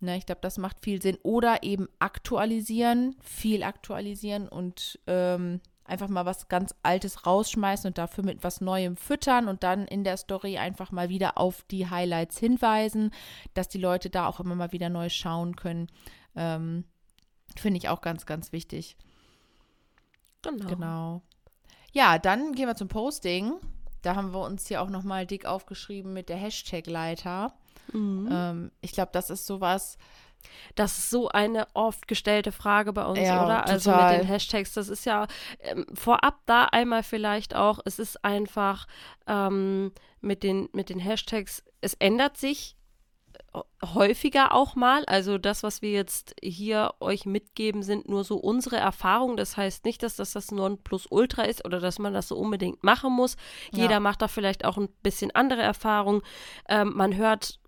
Ne, 0.00 0.16
ich 0.16 0.24
glaube, 0.24 0.40
das 0.40 0.56
macht 0.56 0.80
viel 0.80 1.02
Sinn. 1.02 1.18
Oder 1.22 1.62
eben 1.62 1.86
aktualisieren, 1.98 3.16
viel 3.20 3.62
aktualisieren 3.62 4.48
und 4.48 4.98
ähm, 5.06 5.60
einfach 5.90 6.08
mal 6.08 6.24
was 6.24 6.48
ganz 6.48 6.74
Altes 6.82 7.26
rausschmeißen 7.26 7.88
und 7.88 7.98
dafür 7.98 8.24
mit 8.24 8.42
was 8.42 8.60
Neuem 8.60 8.96
füttern 8.96 9.48
und 9.48 9.62
dann 9.62 9.86
in 9.86 10.04
der 10.04 10.16
Story 10.16 10.58
einfach 10.58 10.92
mal 10.92 11.08
wieder 11.08 11.38
auf 11.38 11.62
die 11.70 11.88
Highlights 11.88 12.38
hinweisen, 12.38 13.12
dass 13.54 13.68
die 13.68 13.78
Leute 13.78 14.10
da 14.10 14.26
auch 14.26 14.40
immer 14.40 14.54
mal 14.54 14.72
wieder 14.72 14.88
neu 14.88 15.08
schauen 15.08 15.56
können. 15.56 15.88
Ähm, 16.36 16.84
Finde 17.56 17.78
ich 17.78 17.88
auch 17.88 18.00
ganz, 18.00 18.26
ganz 18.26 18.52
wichtig. 18.52 18.96
genau. 20.42 20.66
Genau. 20.68 21.22
Ja, 21.92 22.18
dann 22.18 22.52
gehen 22.52 22.68
wir 22.68 22.76
zum 22.76 22.88
Posting. 22.88 23.54
Da 24.02 24.14
haben 24.14 24.32
wir 24.32 24.40
uns 24.40 24.68
hier 24.68 24.80
auch 24.80 24.88
nochmal 24.88 25.26
dick 25.26 25.44
aufgeschrieben 25.44 26.12
mit 26.12 26.28
der 26.28 26.36
Hashtag-Leiter. 26.36 27.52
Mhm. 27.92 28.28
Ähm, 28.30 28.72
ich 28.80 28.92
glaube, 28.92 29.10
das 29.12 29.30
ist 29.30 29.46
sowas, 29.46 29.98
Das 30.74 30.98
ist 30.98 31.10
so 31.10 31.28
eine 31.28 31.66
oft 31.74 32.08
gestellte 32.08 32.52
Frage 32.52 32.92
bei 32.92 33.04
uns, 33.04 33.20
Ja, 33.20 33.44
oder? 33.44 33.66
Also 33.66 33.90
mit 33.90 33.98
total. 34.00 34.18
den 34.18 34.26
Hashtags, 34.26 34.72
das 34.72 34.88
ist 34.88 35.04
ja 35.04 35.26
ähm, 35.60 35.86
vorab 35.94 36.38
da 36.46 36.64
einmal 36.64 37.02
vielleicht 37.02 37.54
auch, 37.54 37.80
es 37.84 37.98
ist 37.98 38.24
einfach 38.24 38.86
ähm, 39.26 39.92
mit, 40.20 40.42
den, 40.42 40.68
mit 40.72 40.88
den 40.88 40.98
Hashtags, 40.98 41.62
es 41.80 41.94
ändert 41.94 42.36
sich 42.36 42.76
äh, 43.54 43.60
häufiger 43.94 44.54
auch 44.54 44.74
mal. 44.76 45.04
Also 45.06 45.38
das, 45.38 45.62
was 45.62 45.82
wir 45.82 45.92
jetzt 45.92 46.34
hier 46.42 46.94
euch 47.00 47.26
mitgeben, 47.26 47.82
sind 47.82 48.08
nur 48.08 48.24
so 48.24 48.36
unsere 48.36 48.76
Erfahrungen. 48.76 49.36
Das 49.36 49.56
heißt 49.56 49.84
nicht, 49.84 50.02
dass 50.02 50.16
das 50.16 50.32
das 50.32 50.50
Nonplusultra 50.50 51.42
ist 51.42 51.64
oder 51.64 51.80
dass 51.80 51.98
man 51.98 52.12
das 52.12 52.28
so 52.28 52.36
unbedingt 52.36 52.84
machen 52.84 53.12
muss. 53.12 53.36
Ja. 53.72 53.82
Jeder 53.82 54.00
macht 54.00 54.22
da 54.22 54.28
vielleicht 54.28 54.64
auch 54.64 54.76
ein 54.76 54.88
bisschen 55.02 55.30
andere 55.34 55.62
Erfahrungen. 55.62 56.22
Ähm, 56.68 56.92
man 56.94 57.16
hört 57.16 57.60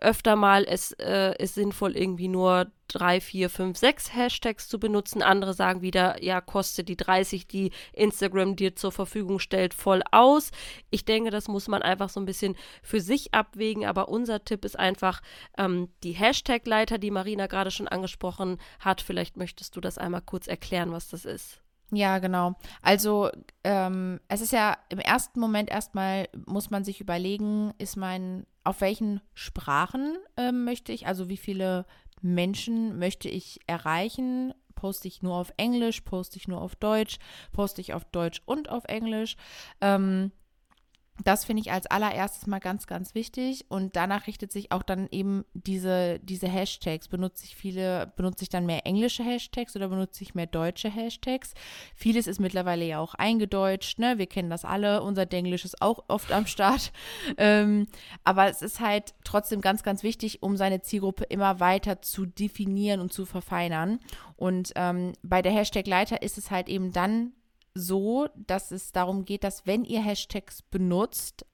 öfter 0.00 0.36
mal, 0.36 0.64
es 0.64 0.92
äh, 0.92 1.34
ist 1.42 1.54
sinnvoll, 1.54 1.96
irgendwie 1.96 2.28
nur 2.28 2.70
drei, 2.88 3.20
vier, 3.20 3.50
fünf, 3.50 3.76
sechs 3.78 4.14
Hashtags 4.14 4.68
zu 4.68 4.80
benutzen. 4.80 5.22
Andere 5.22 5.54
sagen 5.54 5.82
wieder, 5.82 6.22
ja, 6.22 6.40
kostet 6.40 6.88
die 6.88 6.96
30, 6.96 7.46
die 7.46 7.70
Instagram 7.92 8.56
dir 8.56 8.74
zur 8.74 8.92
Verfügung 8.92 9.38
stellt, 9.38 9.74
voll 9.74 10.02
aus. 10.10 10.50
Ich 10.90 11.04
denke, 11.04 11.30
das 11.30 11.48
muss 11.48 11.68
man 11.68 11.82
einfach 11.82 12.08
so 12.08 12.18
ein 12.18 12.26
bisschen 12.26 12.56
für 12.82 13.00
sich 13.00 13.34
abwägen. 13.34 13.84
Aber 13.84 14.08
unser 14.08 14.44
Tipp 14.44 14.64
ist 14.64 14.78
einfach 14.78 15.20
ähm, 15.56 15.88
die 16.02 16.12
Hashtag-Leiter, 16.12 16.98
die 16.98 17.10
Marina 17.10 17.46
gerade 17.46 17.70
schon 17.70 17.88
angesprochen 17.88 18.58
hat. 18.80 19.00
Vielleicht 19.00 19.36
möchtest 19.36 19.76
du 19.76 19.80
das 19.80 19.98
einmal 19.98 20.22
kurz 20.22 20.46
erklären, 20.46 20.92
was 20.92 21.08
das 21.08 21.24
ist. 21.24 21.60
Ja, 21.90 22.18
genau. 22.18 22.54
Also 22.82 23.30
ähm, 23.64 24.20
es 24.28 24.42
ist 24.42 24.52
ja 24.52 24.76
im 24.90 24.98
ersten 24.98 25.40
Moment 25.40 25.70
erstmal, 25.70 26.28
muss 26.46 26.70
man 26.70 26.84
sich 26.84 27.00
überlegen, 27.00 27.72
ist 27.78 27.96
mein, 27.96 28.46
auf 28.62 28.82
welchen 28.82 29.22
Sprachen 29.34 30.18
ähm, 30.36 30.64
möchte 30.64 30.92
ich, 30.92 31.06
also 31.06 31.30
wie 31.30 31.38
viele 31.38 31.86
Menschen 32.20 32.98
möchte 32.98 33.28
ich 33.28 33.60
erreichen? 33.66 34.52
Poste 34.74 35.08
ich 35.08 35.22
nur 35.22 35.34
auf 35.34 35.52
Englisch, 35.56 36.02
poste 36.02 36.36
ich 36.36 36.46
nur 36.46 36.60
auf 36.60 36.76
Deutsch, 36.76 37.18
poste 37.52 37.80
ich 37.80 37.94
auf 37.94 38.04
Deutsch 38.04 38.42
und 38.44 38.68
auf 38.68 38.84
Englisch? 38.84 39.36
Ähm, 39.80 40.30
das 41.24 41.44
finde 41.44 41.62
ich 41.62 41.72
als 41.72 41.86
allererstes 41.86 42.46
mal 42.46 42.60
ganz, 42.60 42.86
ganz 42.86 43.14
wichtig. 43.14 43.66
Und 43.68 43.96
danach 43.96 44.26
richtet 44.26 44.52
sich 44.52 44.70
auch 44.72 44.82
dann 44.82 45.08
eben 45.10 45.44
diese, 45.52 46.20
diese 46.20 46.48
Hashtags. 46.48 47.08
Benutze 47.08 47.44
ich 47.44 47.56
viele, 47.56 48.12
benutze 48.16 48.44
ich 48.44 48.48
dann 48.48 48.66
mehr 48.66 48.86
englische 48.86 49.24
Hashtags 49.24 49.74
oder 49.74 49.88
benutze 49.88 50.22
ich 50.22 50.34
mehr 50.34 50.46
deutsche 50.46 50.88
Hashtags? 50.88 51.54
Vieles 51.94 52.26
ist 52.26 52.40
mittlerweile 52.40 52.84
ja 52.84 53.00
auch 53.00 53.14
eingedeutscht, 53.14 53.98
ne? 53.98 54.18
Wir 54.18 54.26
kennen 54.26 54.50
das 54.50 54.64
alle. 54.64 55.02
Unser 55.02 55.26
Denglisch 55.26 55.64
ist 55.64 55.82
auch 55.82 56.04
oft 56.08 56.30
am 56.32 56.46
Start. 56.46 56.92
ähm, 57.36 57.88
aber 58.24 58.48
es 58.48 58.62
ist 58.62 58.80
halt 58.80 59.14
trotzdem 59.24 59.60
ganz, 59.60 59.82
ganz 59.82 60.02
wichtig, 60.02 60.42
um 60.42 60.56
seine 60.56 60.82
Zielgruppe 60.82 61.24
immer 61.24 61.60
weiter 61.60 62.00
zu 62.02 62.26
definieren 62.26 63.00
und 63.00 63.12
zu 63.12 63.26
verfeinern. 63.26 63.98
Und 64.36 64.72
ähm, 64.76 65.14
bei 65.22 65.42
der 65.42 65.52
Hashtag-Leiter 65.52 66.22
ist 66.22 66.38
es 66.38 66.50
halt 66.50 66.68
eben 66.68 66.92
dann 66.92 67.32
so, 67.74 68.28
dass 68.34 68.70
es 68.70 68.92
darum 68.92 69.24
geht, 69.24 69.44
dass 69.44 69.66
wenn 69.66 69.84
ihr 69.84 70.02
Hashtags 70.02 70.62
benutzt, 70.62 71.44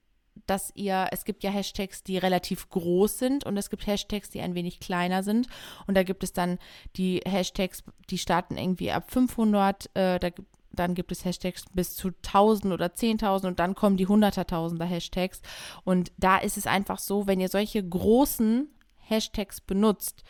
dass 0.47 0.71
ihr, 0.75 1.07
es 1.11 1.25
gibt 1.25 1.43
ja 1.43 1.49
Hashtags, 1.49 2.03
die 2.03 2.17
relativ 2.17 2.69
groß 2.69 3.17
sind 3.17 3.45
und 3.45 3.57
es 3.57 3.69
gibt 3.69 3.87
Hashtags, 3.87 4.29
die 4.29 4.41
ein 4.41 4.55
wenig 4.55 4.79
kleiner 4.79 5.23
sind. 5.23 5.47
Und 5.87 5.95
da 5.95 6.03
gibt 6.03 6.23
es 6.23 6.33
dann 6.33 6.59
die 6.97 7.21
Hashtags, 7.25 7.83
die 8.09 8.17
starten 8.17 8.57
irgendwie 8.57 8.91
ab 8.91 9.11
500, 9.11 9.89
äh, 9.95 10.19
da, 10.19 10.29
dann 10.71 10.93
gibt 10.93 11.11
es 11.11 11.23
Hashtags 11.23 11.65
bis 11.73 11.95
zu 11.95 12.09
1000 12.09 12.73
oder 12.73 12.87
10.000 12.87 13.47
und 13.47 13.59
dann 13.59 13.75
kommen 13.75 13.97
die 13.97 14.07
hundertertausender 14.07 14.85
Hashtags. 14.85 15.41
Und 15.83 16.11
da 16.17 16.37
ist 16.37 16.57
es 16.57 16.67
einfach 16.67 16.99
so, 16.99 17.27
wenn 17.27 17.39
ihr 17.39 17.49
solche 17.49 17.81
großen 17.81 18.74
Hashtags 19.07 19.61
benutzt. 19.61 20.23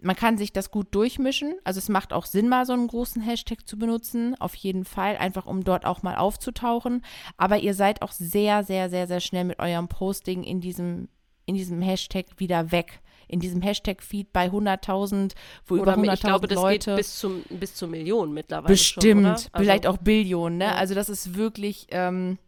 Man 0.00 0.16
kann 0.16 0.38
sich 0.38 0.52
das 0.52 0.70
gut 0.70 0.94
durchmischen. 0.94 1.54
Also 1.64 1.78
es 1.78 1.88
macht 1.88 2.12
auch 2.12 2.26
Sinn, 2.26 2.48
mal 2.48 2.66
so 2.66 2.72
einen 2.72 2.88
großen 2.88 3.22
Hashtag 3.22 3.66
zu 3.66 3.78
benutzen. 3.78 4.34
Auf 4.40 4.54
jeden 4.54 4.84
Fall, 4.84 5.16
einfach 5.16 5.46
um 5.46 5.64
dort 5.64 5.84
auch 5.84 6.02
mal 6.02 6.16
aufzutauchen. 6.16 7.02
Aber 7.36 7.58
ihr 7.58 7.74
seid 7.74 8.02
auch 8.02 8.12
sehr, 8.12 8.64
sehr, 8.64 8.90
sehr, 8.90 9.06
sehr 9.06 9.20
schnell 9.20 9.44
mit 9.44 9.58
eurem 9.58 9.88
Posting 9.88 10.42
in 10.44 10.60
diesem, 10.60 11.08
in 11.46 11.54
diesem 11.54 11.80
Hashtag 11.82 12.26
wieder 12.38 12.72
weg 12.72 13.00
in 13.28 13.40
diesem 13.40 13.60
Hashtag-Feed 13.60 14.32
bei 14.32 14.46
100.000, 14.46 15.32
wo 15.66 15.74
Oder 15.74 15.94
über 15.94 16.02
100.000 16.02 16.14
Ich 16.14 16.20
glaube, 16.20 16.48
das 16.48 16.56
Leute, 16.56 16.90
geht 16.90 16.96
bis, 16.96 17.18
zum, 17.18 17.42
bis 17.50 17.74
zu 17.74 17.88
Millionen 17.88 18.32
mittlerweile 18.32 18.72
Bestimmt, 18.72 19.22
schon, 19.22 19.26
also, 19.26 19.48
vielleicht 19.56 19.86
auch 19.86 19.96
Billionen. 19.98 20.58
Ne? 20.58 20.66
Ja. 20.66 20.74
Also 20.76 20.94
das 20.94 21.08
ist 21.08 21.36
wirklich, 21.36 21.86
ähm, 21.90 22.38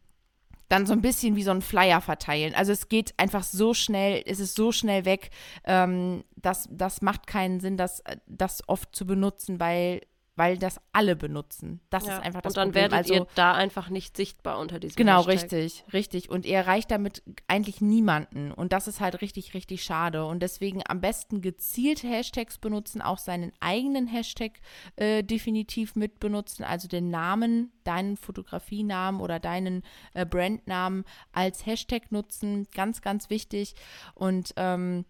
dann 0.69 0.87
so 0.87 0.93
ein 0.93 1.01
bisschen 1.01 1.37
wie 1.37 1.43
so 1.43 1.51
ein 1.51 1.63
Flyer 1.63 2.01
verteilen. 2.01 2.55
Also 2.55 2.73
es 2.73 2.89
geht 2.89 3.15
einfach 3.17 3.43
so 3.43 3.75
schnell, 3.75 4.23
es 4.27 4.41
ist 4.41 4.55
so 4.55 4.73
schnell 4.73 5.05
weg, 5.05 5.31
ähm, 5.65 6.25
das, 6.37 6.69
das 6.71 7.03
macht 7.03 7.27
keinen 7.27 7.61
Sinn, 7.61 7.77
das, 7.77 8.03
das 8.27 8.69
oft 8.69 8.95
zu 8.95 9.07
benutzen, 9.07 9.61
weil 9.61 10.03
weil 10.39 10.57
das 10.57 10.81
alle 10.93 11.17
benutzen. 11.17 11.81
Das 11.91 12.07
ja. 12.07 12.17
ist 12.17 12.25
einfach 12.25 12.41
das 12.43 12.55
Problem. 12.55 12.69
Und 12.69 12.75
dann 12.75 12.91
Problem. 12.91 12.93
werdet 12.93 13.11
also, 13.11 13.15
ihr 13.15 13.27
da 13.35 13.53
einfach 13.55 13.91
nicht 13.91 14.17
sichtbar 14.17 14.59
unter 14.59 14.79
diesem 14.79 14.95
Genau, 14.95 15.27
Hashtag. 15.27 15.53
richtig, 15.53 15.85
richtig. 15.93 16.31
Und 16.31 16.47
ihr 16.47 16.57
erreicht 16.57 16.93
damit 16.93 17.25
eigentlich 17.49 17.81
niemanden. 17.81 18.53
Und 18.53 18.73
das 18.73 18.87
ist 18.87 19.01
halt 19.01 19.21
richtig, 19.21 19.53
richtig 19.55 19.83
schade. 19.83 20.25
Und 20.25 20.41
deswegen 20.41 20.83
am 20.87 21.01
besten 21.01 21.43
gezielte 21.43 22.07
Hashtags 22.07 22.59
benutzen, 22.59 23.03
auch 23.03 23.19
seinen 23.19 23.53
eigenen 23.59 24.07
Hashtag 24.07 24.61
äh, 24.95 25.25
definitiv 25.25 25.97
mit 25.97 26.21
benutzen, 26.21 26.63
also 26.63 26.87
den 26.87 27.11
Namen, 27.11 27.73
deinen 27.83 28.17
Fotografienamen 28.17 29.21
oder 29.21 29.41
deinen 29.41 29.83
äh, 30.15 30.25
Brandnamen 30.25 31.05
als 31.33 31.67
Hashtag 31.67 32.13
nutzen. 32.13 32.69
Ganz, 32.73 33.03
ganz 33.03 33.29
wichtig. 33.29 33.75
Und 34.15 34.55
ähm, 34.57 35.05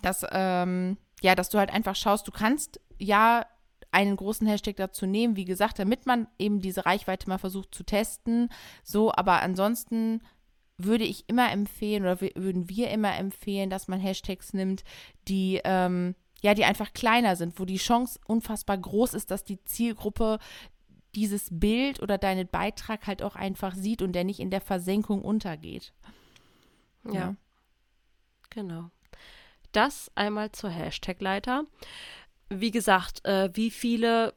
das, 0.00 0.24
ähm, 0.30 0.96
ja, 1.20 1.34
dass 1.34 1.50
du 1.50 1.58
halt 1.58 1.70
einfach 1.70 1.94
schaust, 1.94 2.26
du 2.26 2.32
kannst 2.32 2.80
ja 2.98 3.44
einen 3.96 4.16
großen 4.16 4.46
Hashtag 4.46 4.76
dazu 4.76 5.06
nehmen, 5.06 5.36
wie 5.36 5.46
gesagt, 5.46 5.78
damit 5.78 6.04
man 6.04 6.28
eben 6.38 6.60
diese 6.60 6.84
Reichweite 6.84 7.30
mal 7.30 7.38
versucht 7.38 7.74
zu 7.74 7.82
testen. 7.82 8.50
So, 8.84 9.10
aber 9.10 9.40
ansonsten 9.40 10.20
würde 10.76 11.04
ich 11.04 11.26
immer 11.30 11.50
empfehlen 11.50 12.02
oder 12.02 12.20
würden 12.20 12.68
wir 12.68 12.90
immer 12.90 13.16
empfehlen, 13.16 13.70
dass 13.70 13.88
man 13.88 13.98
Hashtags 13.98 14.52
nimmt, 14.52 14.84
die 15.28 15.62
ähm, 15.64 16.14
ja, 16.42 16.52
die 16.52 16.66
einfach 16.66 16.92
kleiner 16.92 17.34
sind, 17.34 17.58
wo 17.58 17.64
die 17.64 17.78
Chance 17.78 18.20
unfassbar 18.26 18.76
groß 18.76 19.14
ist, 19.14 19.30
dass 19.30 19.42
die 19.42 19.64
Zielgruppe 19.64 20.38
dieses 21.14 21.48
Bild 21.50 22.02
oder 22.02 22.18
deinen 22.18 22.46
Beitrag 22.46 23.06
halt 23.06 23.22
auch 23.22 23.34
einfach 23.34 23.74
sieht 23.74 24.02
und 24.02 24.12
der 24.12 24.24
nicht 24.24 24.40
in 24.40 24.50
der 24.50 24.60
Versenkung 24.60 25.22
untergeht. 25.22 25.94
Ja. 27.06 27.12
ja. 27.12 27.36
Genau. 28.50 28.90
Das 29.72 30.12
einmal 30.14 30.52
zur 30.52 30.68
Hashtag-Leiter 30.68 31.64
wie 32.48 32.70
gesagt, 32.70 33.24
äh, 33.24 33.50
wie 33.54 33.70
viele 33.70 34.34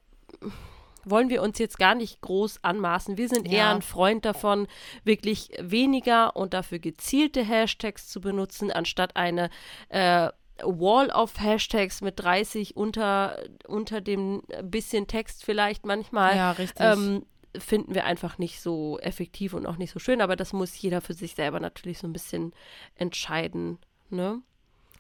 wollen 1.06 1.30
wir 1.30 1.42
uns 1.42 1.58
jetzt 1.60 1.78
gar 1.78 1.96
nicht 1.96 2.22
groß 2.22 2.64
anmaßen. 2.64 3.18
Wir 3.18 3.30
sind 3.30 3.48
ja. 3.48 3.60
eher 3.60 3.70
ein 3.70 3.82
Freund 3.82 4.26
davon, 4.26 4.68
wirklich 5.04 5.52
weniger 5.60 6.36
und 6.36 6.54
dafür 6.54 6.80
gezielte 6.80 7.44
Hashtags 7.44 8.08
zu 8.08 8.22
benutzen, 8.22 8.72
anstatt 8.72 9.16
eine 9.16 9.50
äh, 9.90 10.30
Wall 10.62 11.10
of 11.10 11.40
Hashtags 11.40 12.02
mit 12.02 12.20
30 12.20 12.76
unter, 12.76 13.38
unter 13.68 14.02
dem 14.02 14.44
bisschen 14.64 15.08
Text 15.08 15.46
vielleicht 15.46 15.86
manchmal. 15.86 16.36
Ja, 16.36 16.52
richtig. 16.52 16.86
Ähm, 16.86 17.26
finden 17.58 17.96
wir 17.96 18.06
einfach 18.06 18.38
nicht 18.38 18.62
so 18.62 19.00
effektiv 19.00 19.54
und 19.54 19.66
auch 19.66 19.78
nicht 19.78 19.92
so 19.92 20.00
schön, 20.00 20.22
aber 20.22 20.36
das 20.36 20.54
muss 20.54 20.80
jeder 20.80 21.02
für 21.02 21.16
sich 21.16 21.34
selber 21.34 21.60
natürlich 21.60 21.98
so 21.98 22.08
ein 22.08 22.14
bisschen 22.14 22.54
entscheiden. 22.96 23.80
Ne? 24.10 24.42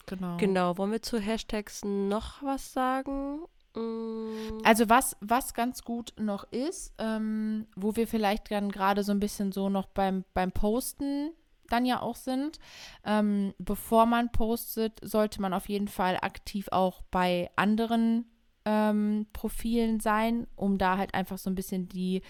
Genau. 0.09 0.37
Genau. 0.37 0.77
Wollen 0.77 0.91
wir 0.91 1.01
zu 1.03 1.19
Hashtags 1.19 1.85
noch 1.85 2.41
was 2.41 2.73
sagen? 2.73 3.41
Mm. 3.75 4.59
Also 4.63 4.89
was, 4.89 5.15
was 5.21 5.53
ganz 5.53 5.83
gut 5.83 6.13
noch 6.17 6.45
ist, 6.51 6.93
ähm, 6.97 7.67
wo 7.75 7.95
wir 7.95 8.07
vielleicht 8.07 8.49
dann 8.49 8.71
gerade 8.71 9.03
so 9.03 9.11
ein 9.11 9.19
bisschen 9.19 9.51
so 9.51 9.69
noch 9.69 9.85
beim, 9.85 10.25
beim 10.33 10.51
Posten 10.51 11.31
dann 11.67 11.85
ja 11.85 12.01
auch 12.01 12.15
sind, 12.15 12.57
ähm, 13.05 13.53
bevor 13.59 14.07
man 14.07 14.31
postet, 14.31 14.99
sollte 15.03 15.39
man 15.39 15.53
auf 15.53 15.69
jeden 15.69 15.87
Fall 15.87 16.17
aktiv 16.19 16.67
auch 16.71 17.03
bei 17.11 17.51
anderen 17.55 18.25
ähm, 18.65 19.27
Profilen 19.33 19.99
sein, 19.99 20.47
um 20.55 20.77
da 20.77 20.97
halt 20.97 21.13
einfach 21.13 21.37
so 21.37 21.49
ein 21.49 21.55
bisschen 21.55 21.87
die, 21.87 22.21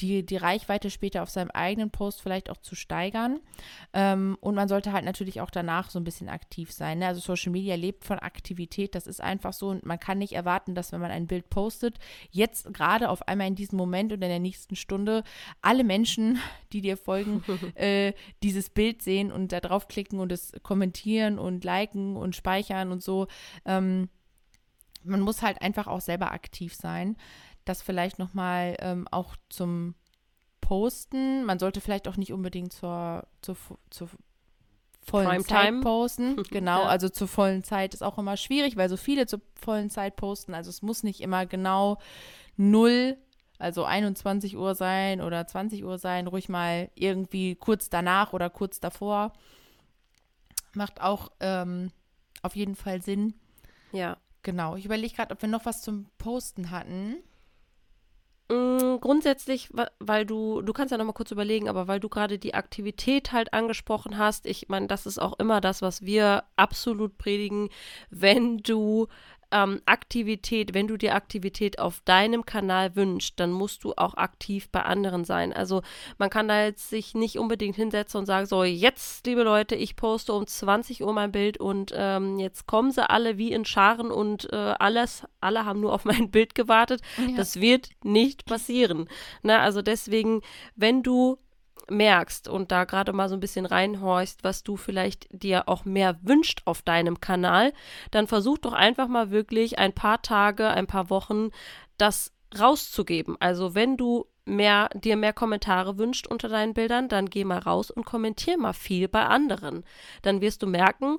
die, 0.00 0.24
die 0.24 0.36
Reichweite 0.36 0.90
später 0.90 1.22
auf 1.22 1.30
seinem 1.30 1.50
eigenen 1.50 1.90
Post 1.90 2.22
vielleicht 2.22 2.50
auch 2.50 2.56
zu 2.56 2.74
steigern. 2.74 3.40
Ähm, 3.92 4.36
und 4.40 4.54
man 4.54 4.68
sollte 4.68 4.92
halt 4.92 5.04
natürlich 5.04 5.40
auch 5.40 5.50
danach 5.50 5.90
so 5.90 5.98
ein 5.98 6.04
bisschen 6.04 6.28
aktiv 6.28 6.72
sein. 6.72 6.98
Ne? 6.98 7.06
Also 7.06 7.20
Social 7.20 7.52
Media 7.52 7.74
lebt 7.74 8.04
von 8.04 8.18
Aktivität, 8.18 8.94
das 8.94 9.06
ist 9.06 9.20
einfach 9.20 9.52
so 9.52 9.68
und 9.68 9.84
man 9.84 10.00
kann 10.00 10.18
nicht 10.18 10.32
erwarten, 10.32 10.74
dass 10.74 10.92
wenn 10.92 11.00
man 11.00 11.10
ein 11.10 11.26
Bild 11.26 11.50
postet, 11.50 11.98
jetzt 12.30 12.72
gerade 12.72 13.08
auf 13.10 13.28
einmal 13.28 13.48
in 13.48 13.54
diesem 13.54 13.76
Moment 13.76 14.12
und 14.12 14.22
in 14.22 14.28
der 14.28 14.40
nächsten 14.40 14.76
Stunde 14.76 15.22
alle 15.62 15.84
Menschen, 15.84 16.38
die 16.72 16.80
dir 16.80 16.96
folgen, 16.96 17.44
äh, 17.74 18.12
dieses 18.42 18.70
Bild 18.70 19.02
sehen 19.02 19.30
und 19.30 19.52
da 19.52 19.60
draufklicken 19.60 20.18
und 20.18 20.32
es 20.32 20.52
kommentieren 20.62 21.38
und 21.38 21.64
liken 21.64 22.16
und 22.16 22.34
speichern 22.34 22.90
und 22.90 23.02
so. 23.02 23.26
Ähm, 23.64 24.08
man 25.04 25.20
muss 25.20 25.42
halt 25.42 25.62
einfach 25.62 25.86
auch 25.86 26.00
selber 26.00 26.32
aktiv 26.32 26.74
sein. 26.74 27.16
Das 27.64 27.82
vielleicht 27.82 28.18
nochmal 28.18 28.76
ähm, 28.80 29.08
auch 29.10 29.36
zum 29.48 29.94
Posten. 30.60 31.44
Man 31.44 31.58
sollte 31.58 31.80
vielleicht 31.80 32.08
auch 32.08 32.16
nicht 32.16 32.32
unbedingt 32.32 32.72
zur, 32.72 33.26
zur, 33.42 33.56
zur 33.90 34.08
vollen 35.02 35.26
Prime 35.26 35.44
Zeit 35.44 35.66
Time. 35.66 35.80
posten. 35.80 36.42
Genau, 36.50 36.80
ja. 36.80 36.88
also 36.88 37.08
zur 37.08 37.28
vollen 37.28 37.64
Zeit 37.64 37.94
ist 37.94 38.02
auch 38.02 38.18
immer 38.18 38.36
schwierig, 38.36 38.76
weil 38.76 38.88
so 38.88 38.96
viele 38.96 39.26
zur 39.26 39.40
vollen 39.54 39.90
Zeit 39.90 40.16
posten. 40.16 40.54
Also 40.54 40.70
es 40.70 40.82
muss 40.82 41.02
nicht 41.02 41.20
immer 41.20 41.46
genau 41.46 41.98
null, 42.56 43.16
also 43.58 43.84
21 43.84 44.56
Uhr 44.56 44.74
sein 44.74 45.20
oder 45.20 45.46
20 45.46 45.84
Uhr 45.84 45.98
sein, 45.98 46.26
ruhig 46.26 46.48
mal 46.48 46.90
irgendwie 46.94 47.54
kurz 47.56 47.88
danach 47.90 48.32
oder 48.32 48.50
kurz 48.50 48.80
davor. 48.80 49.32
Macht 50.72 51.00
auch 51.00 51.30
ähm, 51.40 51.90
auf 52.42 52.56
jeden 52.56 52.74
Fall 52.74 53.02
Sinn. 53.02 53.34
Ja. 53.92 54.16
Genau, 54.44 54.76
ich 54.76 54.84
überlege 54.84 55.14
gerade, 55.16 55.32
ob 55.32 55.42
wir 55.42 55.48
noch 55.48 55.64
was 55.64 55.82
zum 55.82 56.06
Posten 56.18 56.70
hatten. 56.70 57.16
Mm, 58.50 58.98
grundsätzlich, 59.00 59.70
weil 60.00 60.26
du, 60.26 60.60
du 60.60 60.74
kannst 60.74 60.92
ja 60.92 60.98
noch 60.98 61.06
mal 61.06 61.14
kurz 61.14 61.30
überlegen, 61.30 61.66
aber 61.66 61.88
weil 61.88 61.98
du 61.98 62.10
gerade 62.10 62.38
die 62.38 62.52
Aktivität 62.52 63.32
halt 63.32 63.54
angesprochen 63.54 64.18
hast, 64.18 64.44
ich 64.44 64.68
meine, 64.68 64.86
das 64.86 65.06
ist 65.06 65.18
auch 65.18 65.38
immer 65.38 65.62
das, 65.62 65.80
was 65.80 66.02
wir 66.02 66.44
absolut 66.56 67.16
predigen, 67.16 67.70
wenn 68.10 68.58
du 68.58 69.08
ähm, 69.54 69.80
Aktivität, 69.86 70.74
wenn 70.74 70.88
du 70.88 70.96
dir 70.96 71.14
Aktivität 71.14 71.78
auf 71.78 72.00
deinem 72.04 72.44
Kanal 72.44 72.96
wünschst, 72.96 73.38
dann 73.38 73.52
musst 73.52 73.84
du 73.84 73.92
auch 73.96 74.14
aktiv 74.14 74.68
bei 74.68 74.82
anderen 74.82 75.24
sein. 75.24 75.52
Also 75.52 75.82
man 76.18 76.28
kann 76.28 76.48
da 76.48 76.64
jetzt 76.64 76.90
sich 76.90 77.14
nicht 77.14 77.38
unbedingt 77.38 77.76
hinsetzen 77.76 78.18
und 78.18 78.26
sagen, 78.26 78.46
so 78.46 78.64
jetzt, 78.64 79.24
liebe 79.26 79.44
Leute, 79.44 79.76
ich 79.76 79.94
poste 79.94 80.32
um 80.32 80.46
20 80.46 81.04
Uhr 81.04 81.12
mein 81.12 81.30
Bild 81.30 81.58
und 81.58 81.92
ähm, 81.94 82.40
jetzt 82.40 82.66
kommen 82.66 82.90
sie 82.90 83.08
alle 83.08 83.38
wie 83.38 83.52
in 83.52 83.64
Scharen 83.64 84.10
und 84.10 84.52
äh, 84.52 84.56
alles, 84.56 85.22
alle 85.40 85.64
haben 85.64 85.80
nur 85.80 85.92
auf 85.92 86.04
mein 86.04 86.30
Bild 86.32 86.56
gewartet. 86.56 87.00
Ja. 87.16 87.36
Das 87.36 87.60
wird 87.60 87.90
nicht 88.02 88.46
passieren. 88.46 89.08
Na, 89.42 89.60
also 89.60 89.82
deswegen, 89.82 90.42
wenn 90.74 91.04
du 91.04 91.38
merkst 91.88 92.48
und 92.48 92.72
da 92.72 92.84
gerade 92.84 93.12
mal 93.12 93.28
so 93.28 93.34
ein 93.34 93.40
bisschen 93.40 93.66
reinhorchst, 93.66 94.44
was 94.44 94.62
du 94.62 94.76
vielleicht 94.76 95.26
dir 95.30 95.68
auch 95.68 95.84
mehr 95.84 96.18
wünscht 96.22 96.62
auf 96.64 96.82
deinem 96.82 97.20
Kanal, 97.20 97.72
dann 98.10 98.26
versuch 98.26 98.58
doch 98.58 98.72
einfach 98.72 99.08
mal 99.08 99.30
wirklich 99.30 99.78
ein 99.78 99.92
paar 99.92 100.22
Tage, 100.22 100.68
ein 100.68 100.86
paar 100.86 101.10
Wochen 101.10 101.50
das 101.98 102.32
rauszugeben. 102.58 103.36
Also 103.40 103.74
wenn 103.74 103.96
du 103.96 104.26
mehr, 104.46 104.90
dir 104.94 105.16
mehr 105.16 105.32
Kommentare 105.32 105.98
wünscht 105.98 106.26
unter 106.26 106.48
deinen 106.48 106.74
Bildern, 106.74 107.08
dann 107.08 107.30
geh 107.30 107.44
mal 107.44 107.58
raus 107.58 107.90
und 107.90 108.04
kommentier 108.04 108.58
mal 108.58 108.72
viel 108.72 109.08
bei 109.08 109.24
anderen. 109.24 109.84
Dann 110.22 110.40
wirst 110.40 110.62
du 110.62 110.66
merken, 110.66 111.18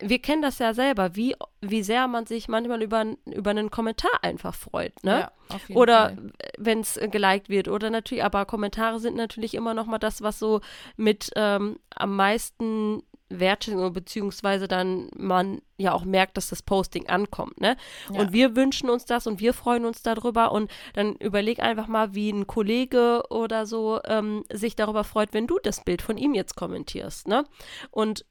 wir 0.00 0.18
kennen 0.18 0.42
das 0.42 0.58
ja 0.58 0.74
selber, 0.74 1.14
wie, 1.14 1.34
wie 1.60 1.82
sehr 1.82 2.08
man 2.08 2.26
sich 2.26 2.48
manchmal 2.48 2.82
über, 2.82 3.04
über 3.26 3.50
einen 3.50 3.70
Kommentar 3.70 4.10
einfach 4.22 4.54
freut, 4.54 4.92
ne? 5.04 5.30
Ja, 5.50 5.58
oder 5.74 6.16
wenn 6.58 6.80
es 6.80 6.98
geliked 7.10 7.48
wird. 7.48 7.68
Oder 7.68 7.90
natürlich, 7.90 8.24
aber 8.24 8.44
Kommentare 8.44 8.98
sind 8.98 9.16
natürlich 9.16 9.54
immer 9.54 9.74
noch 9.74 9.86
mal 9.86 9.98
das, 9.98 10.22
was 10.22 10.38
so 10.38 10.60
mit 10.96 11.30
ähm, 11.36 11.78
am 11.94 12.16
meisten 12.16 13.02
Wertschätzung 13.28 13.92
beziehungsweise 13.92 14.68
dann 14.68 15.08
man 15.16 15.60
ja 15.76 15.92
auch 15.92 16.04
merkt, 16.04 16.36
dass 16.36 16.48
das 16.48 16.62
Posting 16.62 17.08
ankommt, 17.08 17.60
ne? 17.60 17.76
Ja. 18.12 18.20
Und 18.20 18.32
wir 18.32 18.54
wünschen 18.54 18.90
uns 18.90 19.06
das 19.06 19.26
und 19.26 19.40
wir 19.40 19.54
freuen 19.54 19.84
uns 19.84 20.02
darüber 20.02 20.52
und 20.52 20.70
dann 20.92 21.14
überleg 21.16 21.60
einfach 21.60 21.88
mal, 21.88 22.14
wie 22.14 22.30
ein 22.30 22.46
Kollege 22.46 23.22
oder 23.30 23.66
so 23.66 24.00
ähm, 24.04 24.44
sich 24.52 24.76
darüber 24.76 25.04
freut, 25.04 25.32
wenn 25.32 25.46
du 25.46 25.58
das 25.62 25.82
Bild 25.82 26.02
von 26.02 26.16
ihm 26.16 26.34
jetzt 26.34 26.54
kommentierst, 26.56 27.28
ne? 27.28 27.44
Und 27.90 28.24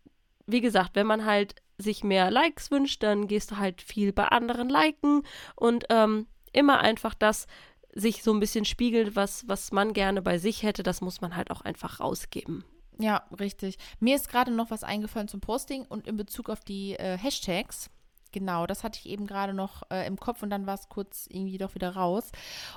wie 0.46 0.62
gesagt, 0.62 0.92
wenn 0.96 1.08
man 1.08 1.26
halt 1.26 1.56
sich 1.78 2.04
mehr 2.04 2.32
Likes 2.32 2.72
wünscht, 2.72 3.04
dann 3.04 3.28
gehst 3.28 3.52
du 3.52 3.58
halt 3.58 3.82
viel 3.82 4.14
bei 4.14 4.28
anderen 4.28 4.70
liken 4.70 5.24
und 5.56 5.86
ähm, 5.90 6.28
immer 6.52 6.80
einfach 6.80 7.14
das 7.14 7.48
sich 7.96 8.24
so 8.24 8.34
ein 8.34 8.40
bisschen 8.40 8.66
spiegelt, 8.66 9.16
was, 9.16 9.48
was 9.48 9.72
man 9.72 9.94
gerne 9.94 10.22
bei 10.22 10.38
sich 10.38 10.64
hätte, 10.64 10.84
das 10.84 11.02
muss 11.02 11.22
man 11.22 11.36
halt 11.36 11.52
auch 11.52 11.62
einfach 11.62 12.00
rausgeben. 12.00 12.64
Ja, 13.00 13.24
richtig. 13.40 13.78
Mir 14.00 14.16
ist 14.16 14.30
gerade 14.30 14.52
noch 14.52 14.72
was 14.72 14.84
eingefallen 14.84 15.28
zum 15.28 15.42
Posting 15.42 15.86
und 15.86 16.08
in 16.08 16.18
Bezug 16.18 16.50
auf 16.50 16.62
die 16.62 16.94
äh, 16.94 17.18
Hashtags. 17.18 17.90
Genau, 18.32 18.66
das 18.66 18.84
hatte 18.84 19.00
ich 19.00 19.08
eben 19.08 19.28
gerade 19.28 19.54
noch 19.54 19.84
äh, 19.92 20.08
im 20.08 20.18
Kopf 20.18 20.42
und 20.42 20.50
dann 20.50 20.66
war 20.66 20.74
es 20.74 20.90
kurz 20.90 21.28
irgendwie 21.30 21.60
doch 21.60 21.76
wieder 21.76 21.96
raus. 21.96 22.32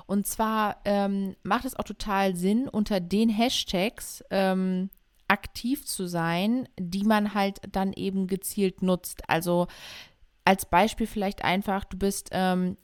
Und 0.07 0.27
zwar 0.27 0.81
ähm, 0.85 1.35
macht 1.43 1.65
es 1.65 1.75
auch 1.75 1.85
total 1.85 2.37
Sinn, 2.37 2.69
unter 2.69 3.01
den 3.01 3.31
Hashtags 3.31 4.23
ähm, 4.31 4.91
aktiv 5.29 5.85
zu 5.85 6.07
sein, 6.07 6.69
die 6.79 7.05
man 7.05 7.35
halt 7.35 7.61
dann 7.71 7.93
eben 7.93 8.27
gezielt 8.27 8.83
nutzt. 8.83 9.29
Also 9.29 9.67
als 10.45 10.67
Beispiel 10.67 11.07
vielleicht 11.07 11.45
einfach, 11.45 11.85
du 11.85 11.99
bist 11.99 12.29
ähm, 12.33 12.77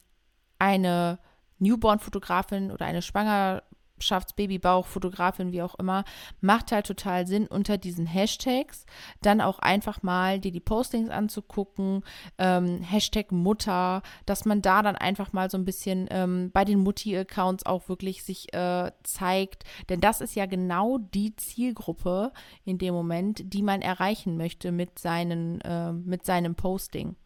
eine 0.59 1.19
Newborn-Fotografin 1.59 2.73
oder 2.73 2.87
eine 2.87 3.03
Schwanger 3.03 3.63
Schwangerschaftsbabybauch-Fotografin, 4.03 5.53
wie 5.53 5.63
auch 5.63 5.75
immer, 5.77 6.05
macht 6.41 6.73
halt 6.73 6.87
total 6.87 7.27
Sinn 7.27 7.47
unter 7.47 7.79
diesen 7.79 8.07
Hashtags 8.07 8.85
dann 9.21 9.41
auch 9.41 9.59
einfach 9.59 10.03
mal 10.03 10.41
dir 10.41 10.53
die 10.53 10.61
Postings 10.61 11.11
anzugucken, 11.11 12.05
ähm, 12.39 12.83
Hashtag 12.83 13.33
Mutter, 13.33 14.03
dass 14.27 14.45
man 14.45 14.63
da 14.63 14.83
dann 14.83 14.97
einfach 14.97 15.33
mal 15.33 15.51
so 15.51 15.59
ein 15.59 15.65
bisschen 15.65 16.09
ähm, 16.11 16.51
bei 16.53 16.65
den 16.65 16.81
Mutti-Accounts 16.81 17.67
auch 17.67 17.89
wirklich 17.89 18.23
sich 18.25 18.53
äh, 18.55 18.93
zeigt, 19.03 19.65
denn 19.89 20.01
das 20.01 20.21
ist 20.21 20.35
ja 20.35 20.47
genau 20.47 20.99
die 20.99 21.37
Zielgruppe 21.37 22.33
in 22.65 22.79
dem 22.79 22.95
Moment, 22.95 23.53
die 23.53 23.63
man 23.63 23.83
erreichen 23.83 24.37
möchte 24.37 24.73
mit, 24.73 24.99
seinen, 24.99 25.61
äh, 25.63 25.93
mit 25.93 26.25
seinem 26.25 26.55
Posting. 26.55 27.17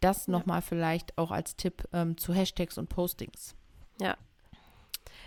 Das 0.00 0.28
nochmal 0.28 0.60
vielleicht 0.60 1.16
auch 1.16 1.30
als 1.30 1.56
Tipp 1.56 1.88
ähm, 1.92 2.18
zu 2.18 2.34
Hashtags 2.34 2.76
und 2.76 2.88
Postings. 2.88 3.54
Ja, 4.00 4.16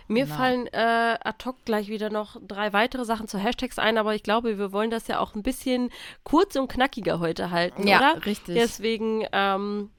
mir 0.08 0.24
genau. 0.24 0.36
fallen 0.36 0.66
äh, 0.68 1.18
ad 1.22 1.44
hoc 1.44 1.64
gleich 1.64 1.88
wieder 1.88 2.10
noch 2.10 2.36
drei 2.46 2.72
weitere 2.72 3.04
Sachen 3.04 3.28
zu 3.28 3.38
Hashtags 3.38 3.78
ein, 3.78 3.98
aber 3.98 4.14
ich 4.14 4.22
glaube, 4.22 4.58
wir 4.58 4.72
wollen 4.72 4.90
das 4.90 5.06
ja 5.06 5.20
auch 5.20 5.34
ein 5.34 5.42
bisschen 5.42 5.90
kurz 6.24 6.56
und 6.56 6.68
knackiger 6.68 7.20
heute 7.20 7.50
halten, 7.50 7.86
ja, 7.86 7.98
oder? 7.98 8.26
richtig. 8.26 8.54
Deswegen, 8.54 9.24
ähm, 9.32 9.90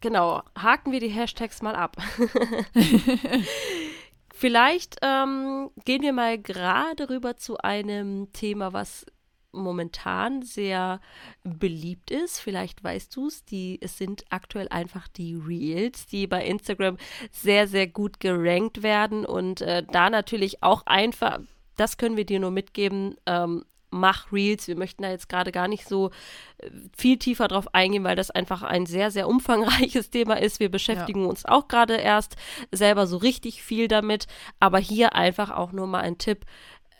genau, 0.00 0.42
haken 0.58 0.92
wir 0.92 1.00
die 1.00 1.08
Hashtags 1.08 1.62
mal 1.62 1.74
ab. 1.74 1.96
Vielleicht 4.34 4.96
ähm, 5.00 5.70
gehen 5.86 6.02
wir 6.02 6.12
mal 6.12 6.38
gerade 6.38 7.08
rüber 7.08 7.38
zu 7.38 7.56
einem 7.58 8.32
Thema, 8.34 8.74
was 8.74 9.06
momentan 9.52 10.42
sehr 10.42 11.00
beliebt 11.44 12.10
ist. 12.10 12.38
Vielleicht 12.40 12.82
weißt 12.82 13.14
du 13.16 13.28
es, 13.28 13.44
es 13.80 13.98
sind 13.98 14.24
aktuell 14.30 14.68
einfach 14.68 15.08
die 15.08 15.34
Reels, 15.34 16.06
die 16.06 16.26
bei 16.26 16.44
Instagram 16.44 16.96
sehr, 17.32 17.68
sehr 17.68 17.86
gut 17.86 18.20
gerankt 18.20 18.82
werden 18.82 19.24
und 19.24 19.60
äh, 19.60 19.82
da 19.90 20.10
natürlich 20.10 20.62
auch 20.62 20.86
einfach, 20.86 21.40
das 21.76 21.96
können 21.96 22.16
wir 22.16 22.26
dir 22.26 22.40
nur 22.40 22.50
mitgeben, 22.50 23.16
ähm, 23.26 23.64
mach 23.90 24.32
Reels. 24.32 24.68
Wir 24.68 24.76
möchten 24.76 25.02
da 25.02 25.10
jetzt 25.10 25.28
gerade 25.28 25.52
gar 25.52 25.68
nicht 25.68 25.88
so 25.88 26.10
äh, 26.58 26.70
viel 26.96 27.18
tiefer 27.18 27.48
drauf 27.48 27.74
eingehen, 27.74 28.04
weil 28.04 28.16
das 28.16 28.30
einfach 28.30 28.62
ein 28.62 28.86
sehr, 28.86 29.10
sehr 29.10 29.28
umfangreiches 29.28 30.10
Thema 30.10 30.34
ist. 30.40 30.60
Wir 30.60 30.70
beschäftigen 30.70 31.22
ja. 31.22 31.28
uns 31.28 31.44
auch 31.44 31.68
gerade 31.68 31.96
erst 31.96 32.36
selber 32.72 33.06
so 33.06 33.16
richtig 33.16 33.62
viel 33.62 33.88
damit. 33.88 34.26
Aber 34.60 34.78
hier 34.78 35.14
einfach 35.14 35.50
auch 35.50 35.72
nur 35.72 35.86
mal 35.86 36.00
ein 36.00 36.18
Tipp. 36.18 36.44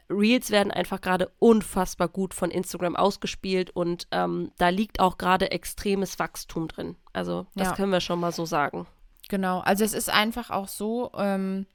Reels 0.09 0.51
werden 0.51 0.71
einfach 0.71 1.01
gerade 1.01 1.31
unfassbar 1.39 2.09
gut 2.09 2.35
von 2.35 2.51
Instagram 2.51 2.97
ausgespielt 2.97 3.71
und 3.71 4.07
ähm, 4.11 4.53
da 4.59 4.69
liegt 4.69 5.01
auch 5.01 5.19
gerade 5.19 5.51
extremes 5.51 6.19
Wachstum 6.19 6.69
drin. 6.69 6.97
Also 7.13 7.47
das 7.55 7.69
ja. 7.69 7.75
können 7.75 7.93
wir 7.93 8.01
schon 8.01 8.21
mal 8.21 8.33
so 8.33 8.45
sagen. 8.45 8.87
Genau, 9.29 9.61
also 9.61 9.85
es 9.85 9.93
ist 9.93 10.09
einfach 10.09 10.51
auch 10.51 10.69
so, 10.69 11.11
ähm, 11.17 11.67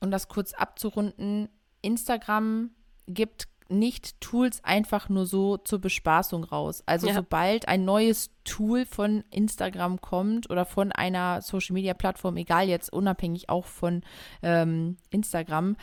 um 0.00 0.10
das 0.10 0.28
kurz 0.28 0.52
abzurunden, 0.52 1.48
Instagram 1.80 2.70
gibt 3.06 3.48
nicht 3.70 4.20
Tools 4.20 4.64
einfach 4.64 5.08
nur 5.08 5.26
so 5.26 5.58
zur 5.58 5.78
Bespaßung 5.80 6.44
raus. 6.44 6.82
Also 6.86 7.08
ja. 7.08 7.14
sobald 7.14 7.68
ein 7.68 7.84
neues 7.84 8.30
Tool 8.44 8.86
von 8.86 9.24
Instagram 9.30 10.00
kommt 10.00 10.48
oder 10.50 10.64
von 10.64 10.90
einer 10.92 11.42
Social-Media-Plattform, 11.42 12.36
egal 12.38 12.68
jetzt 12.68 12.92
unabhängig 12.92 13.50
auch 13.50 13.66
von 13.66 14.02
ähm, 14.42 14.96
Instagram, 15.10 15.76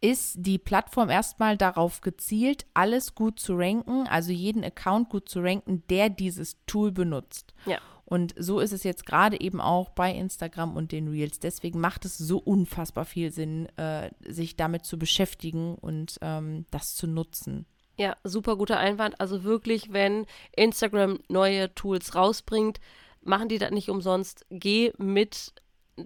ist 0.00 0.36
die 0.38 0.58
Plattform 0.58 1.10
erstmal 1.10 1.56
darauf 1.56 2.00
gezielt, 2.00 2.66
alles 2.74 3.14
gut 3.14 3.40
zu 3.40 3.54
ranken, 3.56 4.06
also 4.06 4.30
jeden 4.30 4.64
Account 4.64 5.08
gut 5.08 5.28
zu 5.28 5.40
ranken, 5.40 5.82
der 5.90 6.08
dieses 6.08 6.56
Tool 6.66 6.92
benutzt. 6.92 7.52
Ja. 7.66 7.78
Und 8.04 8.34
so 8.38 8.60
ist 8.60 8.72
es 8.72 8.84
jetzt 8.84 9.04
gerade 9.04 9.38
eben 9.38 9.60
auch 9.60 9.90
bei 9.90 10.14
Instagram 10.14 10.76
und 10.76 10.92
den 10.92 11.08
Reels. 11.08 11.40
Deswegen 11.40 11.78
macht 11.78 12.06
es 12.06 12.16
so 12.16 12.38
unfassbar 12.38 13.04
viel 13.04 13.30
Sinn, 13.32 13.66
äh, 13.76 14.10
sich 14.26 14.56
damit 14.56 14.86
zu 14.86 14.98
beschäftigen 14.98 15.74
und 15.74 16.16
ähm, 16.22 16.64
das 16.70 16.94
zu 16.94 17.06
nutzen. 17.06 17.66
Ja, 17.98 18.16
super 18.24 18.56
guter 18.56 18.78
Einwand. 18.78 19.20
Also 19.20 19.44
wirklich, 19.44 19.92
wenn 19.92 20.24
Instagram 20.56 21.18
neue 21.28 21.74
Tools 21.74 22.14
rausbringt, 22.14 22.80
machen 23.20 23.48
die 23.48 23.58
das 23.58 23.72
nicht 23.72 23.90
umsonst. 23.90 24.46
Geh 24.48 24.92
mit 24.96 25.52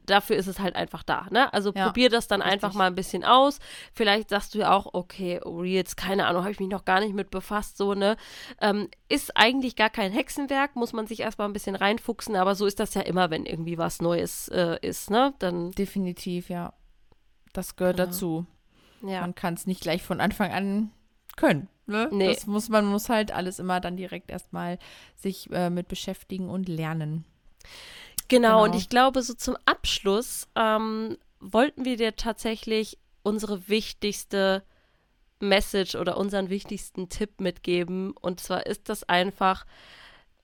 dafür 0.07 0.37
ist 0.37 0.47
es 0.47 0.59
halt 0.59 0.77
einfach 0.77 1.03
da. 1.03 1.27
Ne? 1.31 1.53
Also 1.53 1.73
ja, 1.75 1.87
probier 1.87 2.09
das 2.09 2.29
dann 2.29 2.43
richtig. 2.43 2.55
einfach 2.55 2.75
mal 2.75 2.87
ein 2.87 2.95
bisschen 2.95 3.25
aus. 3.25 3.59
Vielleicht 3.95 4.31
sagst 4.31 4.55
du 4.55 4.61
ja 4.61 4.73
auch, 4.73 4.89
okay, 4.93 5.41
Reels, 5.45 5.97
keine 5.97 6.27
Ahnung, 6.27 6.43
habe 6.43 6.53
ich 6.53 6.61
mich 6.61 6.69
noch 6.69 6.85
gar 6.85 7.01
nicht 7.01 7.15
mit 7.15 7.31
befasst, 7.31 7.77
so, 7.77 7.95
ne? 7.95 8.17
Ähm, 8.61 8.89
ist 9.09 9.37
eigentlich 9.37 9.77
gar 9.77 9.91
kein 9.91 10.13
Hexenwerk, 10.13 10.77
muss 10.77 10.93
man 10.93 11.07
sich 11.07 11.21
erstmal 11.21 11.49
ein 11.49 11.53
bisschen 11.53 11.77
reinfuchsen, 11.77 12.37
aber 12.37 12.55
so 12.55 12.67
ist 12.67 12.81
das 12.81 12.95
ja 12.95 13.03
immer, 13.03 13.31
wenn 13.31 13.47
irgendwie 13.47 13.79
was 13.79 14.01
Neues 14.01 14.49
äh, 14.49 14.79
ist, 14.83 15.11
ne? 15.11 15.35
Dann 15.39 15.73
Definitiv, 15.73 16.49
ja. 16.49 16.73
Das 17.53 17.77
gehört 17.77 17.99
ja. 17.99 18.07
dazu. 18.07 18.47
Ja. 19.03 19.21
Man 19.21 19.35
kann 19.35 19.55
es 19.55 19.67
nicht 19.67 19.83
gleich 19.83 20.03
von 20.03 20.21
Anfang 20.21 20.53
an 20.53 20.91
können. 21.37 21.69
Ne? 21.87 22.09
Nee. 22.13 22.33
Das 22.33 22.47
muss, 22.47 22.69
man 22.69 22.87
muss 22.87 23.09
halt 23.09 23.33
alles 23.33 23.59
immer 23.59 23.81
dann 23.81 23.97
direkt 23.97 24.31
erstmal 24.31 24.79
sich 25.17 25.51
äh, 25.53 25.71
mit 25.71 25.89
beschäftigen 25.89 26.49
und 26.49 26.69
lernen. 26.69 27.25
Genau, 28.29 28.49
genau, 28.49 28.65
und 28.65 28.75
ich 28.75 28.89
glaube, 28.89 29.23
so 29.23 29.35
zum 29.35 29.57
Abschluss 29.65 30.49
ähm, 30.55 31.19
wollten 31.41 31.85
wir 31.85 31.97
dir 31.97 32.17
tatsächlich 32.17 32.99
unsere 33.23 33.69
wichtigste 33.69 34.65
Message 35.41 35.97
oder 35.97 36.17
unseren 36.17 36.49
wichtigsten 36.49 37.09
Tipp 37.09 37.41
mitgeben. 37.41 38.13
Und 38.13 38.41
zwar 38.41 38.67
ist 38.67 38.89
das 38.89 39.05
einfach, 39.05 39.67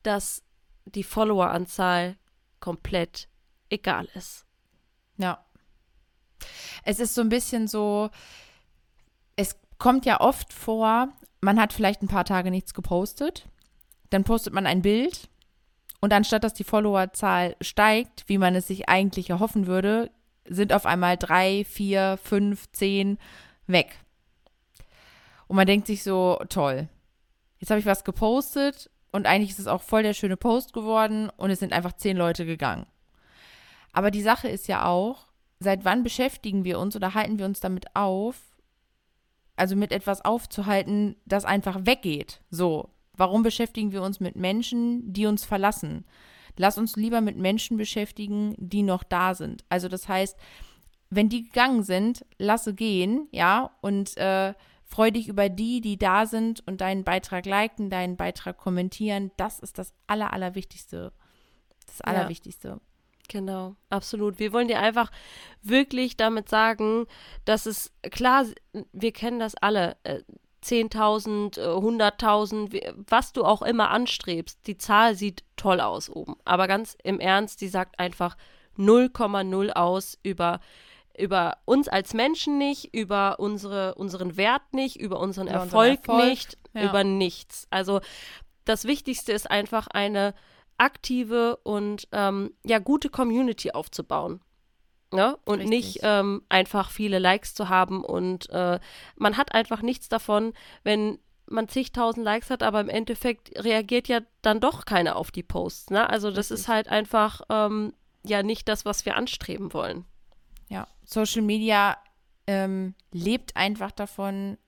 dass 0.03 0.43
die 0.85 1.05
Followeranzahl 1.05 2.17
komplett 2.61 3.29
egal 3.71 4.09
ist. 4.14 4.45
Ja. 5.17 5.45
Es 6.85 7.01
ist 7.01 7.14
so 7.14 7.21
ein 7.21 7.29
bisschen 7.29 7.69
so, 7.69 8.11
es 9.37 9.57
kommt 9.79 10.07
ja 10.07 10.21
oft 10.21 10.53
vor, 10.53 11.09
man 11.41 11.61
hat 11.61 11.73
vielleicht 11.73 12.03
ein 12.03 12.09
paar 12.09 12.25
Tage 12.25 12.51
nichts 12.51 12.75
gepostet, 12.75 13.49
dann 14.11 14.25
postet 14.25 14.53
man 14.53 14.67
ein 14.67 14.83
Bild 14.83 15.29
und 16.01 16.13
anstatt 16.13 16.45
dass 16.45 16.55
die 16.55 16.65
Followerzahl 16.65 17.57
steigt, 17.61 18.25
wie 18.29 18.39
man 18.39 18.55
es 18.55 18.67
sich 18.67 18.89
eigentlich 18.89 19.31
erhoffen 19.31 19.67
würde, 19.67 20.11
sind 20.49 20.73
auf 20.73 20.87
einmal 20.87 21.17
drei, 21.17 21.65
vier, 21.65 22.19
fünf, 22.23 22.71
zehn 22.73 23.19
weg. 23.67 23.99
Und 25.47 25.57
man 25.57 25.67
denkt 25.67 25.87
sich 25.87 26.03
so, 26.03 26.39
toll. 26.49 26.89
Jetzt 27.59 27.71
habe 27.71 27.81
ich 27.81 27.87
was 27.87 28.05
gepostet 28.05 28.91
und 29.11 29.27
eigentlich 29.27 29.51
ist 29.51 29.59
es 29.59 29.67
auch 29.67 29.83
voll 29.83 30.03
der 30.03 30.15
schöne 30.15 30.37
Post 30.37 30.73
geworden 30.73 31.31
und 31.37 31.51
es 31.51 31.59
sind 31.59 31.73
einfach 31.73 31.95
zehn 31.95 32.17
Leute 32.17 32.47
gegangen. 32.47 32.87
Aber 33.93 34.11
die 34.11 34.23
Sache 34.23 34.49
ist 34.49 34.69
ja 34.69 34.85
auch, 34.85 35.27
seit 35.59 35.85
wann 35.85 36.05
beschäftigen 36.05 36.65
wir 36.65 36.79
uns 36.79 36.95
oder 36.95 37.15
halten 37.15 37.39
wir 37.39 37.47
uns 37.47 37.61
damit 37.61 37.87
auf, 37.95 38.37
also 39.57 39.75
mit 39.75 39.93
etwas 39.93 40.25
aufzuhalten, 40.25 41.17
das 41.25 41.45
einfach 41.45 41.85
weggeht. 41.85 42.41
So, 42.51 42.91
Warum 43.18 43.42
beschäftigen 43.42 43.92
wir 43.92 44.02
uns 44.02 44.20
mit 44.20 44.37
Menschen, 44.37 45.12
die 45.12 45.26
uns 45.26 45.44
verlassen? 45.44 46.07
Lass 46.57 46.78
uns 46.78 46.96
lieber 46.96 47.20
mit 47.20 47.37
Menschen 47.37 47.76
beschäftigen, 47.76 48.54
die 48.59 48.83
noch 48.83 49.02
da 49.02 49.35
sind. 49.35 49.64
Also 49.68 49.88
das 49.88 50.09
heißt, 50.09 50.37
wenn 51.11 51.28
die 51.28 51.44
gegangen 51.44 51.83
sind, 51.83 52.24
lasse 52.38 52.74
gehen, 52.74 53.28
ja, 53.33 53.70
und 53.81 54.16
äh, 54.16 54.54
freu 54.85 55.11
dich 55.11 55.28
über 55.28 55.48
die, 55.48 55.81
die 55.81 55.98
da 55.98 56.26
sind 56.26 56.66
und 56.66 56.81
deinen 56.81 57.04
Beitrag 57.04 57.44
liken, 57.44 57.90
deinen 57.90 58.16
Beitrag 58.16 58.57
kommentieren. 58.57 59.31
Das 59.37 59.61
ist 59.61 59.78
das 59.78 59.92
Aller, 60.07 60.33
Allerwichtigste. 60.33 61.12
Das 61.87 62.00
Allerwichtigste. 62.00 62.68
Ja. 62.68 62.81
Genau, 63.28 63.76
absolut. 63.90 64.38
Wir 64.38 64.52
wollen 64.52 64.68
dir 64.68 64.81
einfach 64.81 65.12
wirklich 65.62 66.16
damit 66.16 66.48
sagen, 66.48 67.07
dass 67.44 67.66
es 67.66 67.92
klar, 68.11 68.46
wir 68.92 69.12
kennen 69.12 69.38
das 69.38 69.54
alle. 69.54 69.96
10.000, 70.64 71.59
100.000, 71.59 72.94
was 73.09 73.33
du 73.33 73.44
auch 73.44 73.62
immer 73.62 73.90
anstrebst, 73.90 74.66
die 74.66 74.77
Zahl 74.77 75.14
sieht 75.14 75.44
toll 75.57 75.81
aus 75.81 76.11
oben. 76.11 76.37
Aber 76.44 76.66
ganz 76.66 76.97
im 77.03 77.21
Ernst, 77.21 77.61
die 77.61 77.68
sagt 77.68 77.99
einfach 77.99 78.37
0,0 78.77 79.71
aus 79.71 80.18
über, 80.23 80.61
über 81.16 81.59
uns 81.64 81.88
als 81.88 82.14
Menschen 82.14 82.59
nicht, 82.59 82.94
über 82.94 83.38
unsere, 83.38 83.94
unseren 83.94 84.37
Wert 84.37 84.73
nicht, 84.73 84.97
über 84.97 85.21
unseren 85.21 85.49
über 85.49 85.57
Erfolg, 85.57 86.09
Erfolg, 86.09 86.29
nicht, 86.29 86.59
ja. 86.75 86.88
über 86.88 87.05
nichts. 87.05 87.66
Also 87.71 88.01
das 88.64 88.85
Wichtigste 88.85 89.33
ist 89.33 89.51
einfach 89.51 89.87
eine 89.88 90.35
aktive 90.77 91.57
und 91.64 92.09
ähm, 92.12 92.53
ja 92.64 92.79
gute 92.79 93.09
Community 93.09 93.73
aufzubauen. 93.73 94.40
Ne? 95.12 95.38
Und 95.44 95.61
Richtig. 95.61 95.71
nicht 95.71 96.01
ähm, 96.03 96.42
einfach 96.49 96.90
viele 96.90 97.18
Likes 97.18 97.55
zu 97.55 97.68
haben 97.68 98.05
und 98.05 98.51
äh, 98.51 98.79
man 99.16 99.37
hat 99.37 99.55
einfach 99.55 99.81
nichts 99.81 100.09
davon, 100.09 100.53
wenn 100.85 101.18
man 101.47 101.68
zigtausend 101.68 102.25
Likes 102.25 102.51
hat, 102.51 102.62
aber 102.62 102.81
im 102.81 102.90
Endeffekt 102.90 103.53
reagiert 103.64 104.09
ja 104.09 104.21
dann 104.42 104.61
doch 104.61 104.85
keiner 104.85 105.16
auf 105.16 105.31
die 105.31 105.42
Posts. 105.42 105.90
Ne? 105.90 106.09
Also 106.11 106.31
das 106.31 106.51
Richtig. 106.51 106.59
ist 106.59 106.68
halt 106.68 106.88
einfach 106.88 107.40
ähm, 107.49 107.94
ja 108.23 108.42
nicht 108.42 108.68
das, 108.68 108.85
was 108.85 109.07
wir 109.07 109.16
anstreben 109.16 109.73
wollen. 109.73 110.05
Ja, 110.68 110.87
Social 111.05 111.42
Media 111.42 111.97
ähm, 112.47 112.94
lebt 113.11 113.57
einfach 113.57 113.92
davon, 113.92 114.59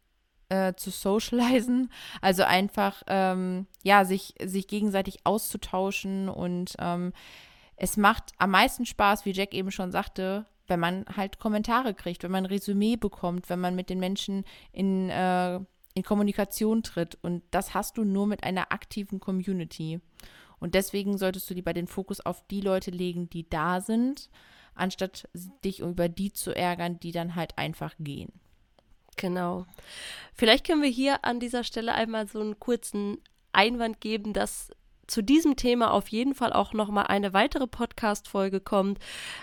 äh, 0.51 0.75
zu 0.75 0.91
socialisen, 0.91 1.93
also 2.21 2.43
einfach 2.43 3.03
ähm, 3.07 3.67
ja 3.83 4.05
sich 4.05 4.35
sich 4.43 4.67
gegenseitig 4.67 5.21
auszutauschen 5.25 6.29
und 6.29 6.75
ähm, 6.79 7.13
es 7.83 7.97
macht 7.97 8.33
am 8.37 8.51
meisten 8.51 8.85
Spaß, 8.85 9.25
wie 9.25 9.33
Jack 9.33 9.55
eben 9.55 9.71
schon 9.71 9.91
sagte, 9.91 10.45
wenn 10.67 10.79
man 10.79 11.07
halt 11.17 11.41
Kommentare 11.41 11.95
kriegt, 11.95 12.23
wenn 12.23 12.31
man 12.31 12.45
ein 12.45 12.51
Resümee 12.51 12.97
bekommt, 12.97 13.49
wenn 13.49 13.59
man 13.59 13.75
mit 13.75 13.89
den 13.89 13.99
Menschen 13.99 14.45
in, 14.71 15.09
äh, 15.09 15.57
in 15.95 16.03
Kommunikation 16.05 16.83
tritt. 16.83 17.17
Und 17.23 17.43
das 17.51 17.73
hast 17.73 17.97
du 17.97 18.05
nur 18.05 18.27
mit 18.27 18.45
einer 18.45 18.71
aktiven 18.71 19.19
Community. 19.19 20.01
Und 20.59 20.75
deswegen 20.75 21.17
solltest 21.17 21.49
du 21.49 21.55
lieber 21.55 21.73
den 21.73 21.87
Fokus 21.87 22.21
auf 22.21 22.47
die 22.49 22.61
Leute 22.61 22.91
legen, 22.91 23.31
die 23.31 23.49
da 23.49 23.81
sind, 23.81 24.29
anstatt 24.75 25.27
dich 25.65 25.81
über 25.81 26.11
die 26.11 26.35
zu 26.35 26.55
ärgern, 26.55 27.01
die 27.01 27.13
dann 27.13 27.35
halt 27.35 27.57
einfach 27.57 27.95
gehen. 27.99 28.31
Genau. 29.17 29.65
Vielleicht 30.35 30.67
können 30.67 30.83
wir 30.83 30.91
hier 30.91 31.25
an 31.25 31.41
dieser 31.41 31.65
Stelle 31.65 31.95
einmal 31.95 32.29
so 32.29 32.41
einen 32.41 32.61
kurzen 32.61 33.17
Einwand 33.53 34.03
geben, 34.03 34.35
dass 34.35 34.71
zu 35.11 35.23
diesem 35.23 35.57
Thema 35.57 35.93
auf 35.93 36.09
jeden 36.09 36.35
Fall 36.35 36.53
auch 36.53 36.73
nochmal 36.73 37.07
eine 37.09 37.33
weitere 37.33 37.67
Podcast-Folge 37.67 38.61
kommt 38.61 38.99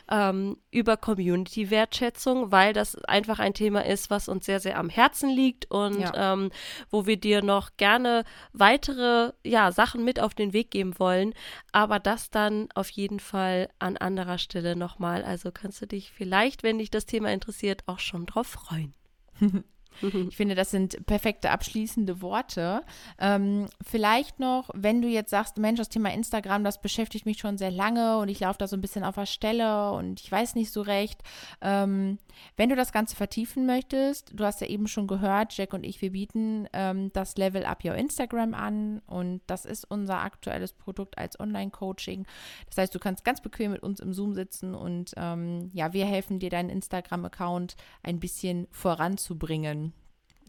ähm, 0.09 0.57
über 0.71 0.97
Community-Wertschätzung, 0.97 2.51
weil 2.51 2.73
das 2.73 2.95
einfach 3.05 3.39
ein 3.39 3.53
Thema 3.53 3.85
ist, 3.85 4.09
was 4.09 4.29
uns 4.29 4.45
sehr, 4.45 4.59
sehr 4.59 4.79
am 4.79 4.89
Herzen 4.89 5.29
liegt 5.29 5.69
und 5.69 5.99
ja. 5.99 6.33
ähm, 6.33 6.51
wo 6.89 7.05
wir 7.05 7.17
dir 7.17 7.43
noch 7.43 7.71
gerne 7.77 8.23
weitere 8.53 9.33
ja, 9.43 9.71
Sachen 9.71 10.03
mit 10.03 10.19
auf 10.19 10.33
den 10.33 10.53
Weg 10.53 10.71
geben 10.71 10.97
wollen. 10.99 11.33
Aber 11.71 11.99
das 11.99 12.29
dann 12.29 12.69
auf 12.73 12.89
jeden 12.89 13.19
Fall 13.19 13.69
an 13.79 13.97
anderer 13.97 14.37
Stelle 14.37 14.75
nochmal. 14.75 15.23
Also 15.23 15.51
kannst 15.51 15.81
du 15.81 15.85
dich 15.85 16.11
vielleicht, 16.11 16.63
wenn 16.63 16.79
dich 16.79 16.89
das 16.89 17.05
Thema 17.05 17.31
interessiert, 17.31 17.83
auch 17.87 17.99
schon 17.99 18.25
drauf 18.25 18.47
freuen. 18.47 18.93
Ich 20.01 20.35
finde, 20.35 20.55
das 20.55 20.71
sind 20.71 21.05
perfekte 21.05 21.49
abschließende 21.49 22.21
Worte. 22.21 22.81
Ähm, 23.19 23.67
vielleicht 23.85 24.39
noch, 24.39 24.69
wenn 24.73 25.01
du 25.01 25.07
jetzt 25.07 25.29
sagst, 25.29 25.57
Mensch, 25.57 25.77
das 25.77 25.89
Thema 25.89 26.13
Instagram, 26.13 26.63
das 26.63 26.81
beschäftigt 26.81 27.25
mich 27.25 27.39
schon 27.39 27.57
sehr 27.57 27.71
lange 27.71 28.17
und 28.17 28.29
ich 28.29 28.39
laufe 28.39 28.59
da 28.59 28.67
so 28.67 28.75
ein 28.75 28.81
bisschen 28.81 29.03
auf 29.03 29.15
der 29.15 29.25
Stelle 29.25 29.91
und 29.91 30.21
ich 30.21 30.31
weiß 30.31 30.55
nicht 30.55 30.71
so 30.71 30.81
recht. 30.81 31.21
Ähm, 31.61 32.17
wenn 32.55 32.69
du 32.69 32.75
das 32.75 32.91
Ganze 32.91 33.15
vertiefen 33.15 33.65
möchtest, 33.65 34.31
du 34.33 34.43
hast 34.43 34.61
ja 34.61 34.67
eben 34.67 34.87
schon 34.87 35.07
gehört, 35.07 35.57
Jack 35.57 35.73
und 35.73 35.83
ich, 35.83 36.01
wir 36.01 36.11
bieten 36.11 36.67
ähm, 36.73 37.11
das 37.13 37.37
Level 37.37 37.65
Up 37.65 37.83
Your 37.83 37.95
Instagram 37.95 38.53
an 38.53 39.01
und 39.07 39.41
das 39.47 39.65
ist 39.65 39.89
unser 39.89 40.21
aktuelles 40.21 40.73
Produkt 40.73 41.17
als 41.17 41.39
Online-Coaching. 41.39 42.25
Das 42.67 42.77
heißt, 42.77 42.93
du 42.93 42.99
kannst 42.99 43.23
ganz 43.23 43.41
bequem 43.41 43.71
mit 43.71 43.83
uns 43.83 43.99
im 43.99 44.13
Zoom 44.13 44.33
sitzen 44.33 44.75
und 44.75 45.13
ähm, 45.17 45.71
ja, 45.73 45.93
wir 45.93 46.05
helfen 46.05 46.39
dir, 46.39 46.49
deinen 46.49 46.69
Instagram-Account 46.69 47.75
ein 48.03 48.19
bisschen 48.19 48.67
voranzubringen. 48.71 49.86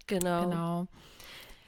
Genau. 0.09 0.43
Genau. 0.43 0.87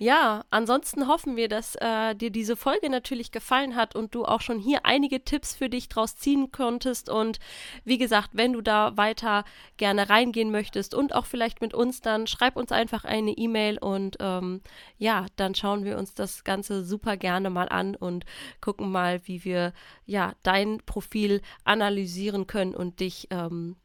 Ja, 0.03 0.47
ansonsten 0.49 1.09
hoffen 1.09 1.37
wir, 1.37 1.47
dass 1.49 1.75
äh, 1.75 2.15
dir 2.15 2.31
diese 2.31 2.57
Folge 2.57 2.89
natürlich 2.89 3.33
gefallen 3.33 3.77
hat 3.77 3.95
und 3.95 4.15
du 4.15 4.25
auch 4.25 4.41
schon 4.41 4.59
hier 4.59 4.87
einige 4.87 5.23
Tipps 5.25 5.55
für 5.55 5.69
dich 5.69 5.91
draus 5.91 6.17
ziehen 6.17 6.51
konntest. 6.53 7.11
Und 7.11 7.39
wie 7.85 7.99
gesagt, 7.99 8.31
wenn 8.33 8.55
du 8.55 8.63
da 8.63 8.97
weiter 8.97 9.45
gerne 9.77 10.09
reingehen 10.09 10.51
möchtest 10.51 10.95
und 10.95 11.15
auch 11.15 11.27
vielleicht 11.27 11.61
mit 11.61 11.75
uns, 11.75 12.01
dann 12.01 12.27
schreib 12.27 12.57
uns 12.57 12.73
einfach 12.73 13.05
eine 13.05 13.33
E-Mail 13.33 13.77
und 13.77 14.17
ähm, 14.21 14.63
ja, 14.97 15.27
dann 15.37 15.55
schauen 15.55 15.85
wir 15.85 15.99
uns 15.99 16.15
das 16.15 16.45
Ganze 16.45 16.83
super 16.83 17.19
gerne 17.19 17.51
mal 17.51 17.69
an 17.69 17.95
und 17.95 18.25
gucken 18.63 18.91
mal, 18.91 19.21
wie 19.27 19.45
wir 19.45 19.75
ja 20.07 20.33
dein 20.43 20.79
Profil 20.87 21.43
analysieren 21.65 22.47
können 22.47 22.75
und 22.75 23.01
dich 23.01 23.29
ähm, 23.31 23.77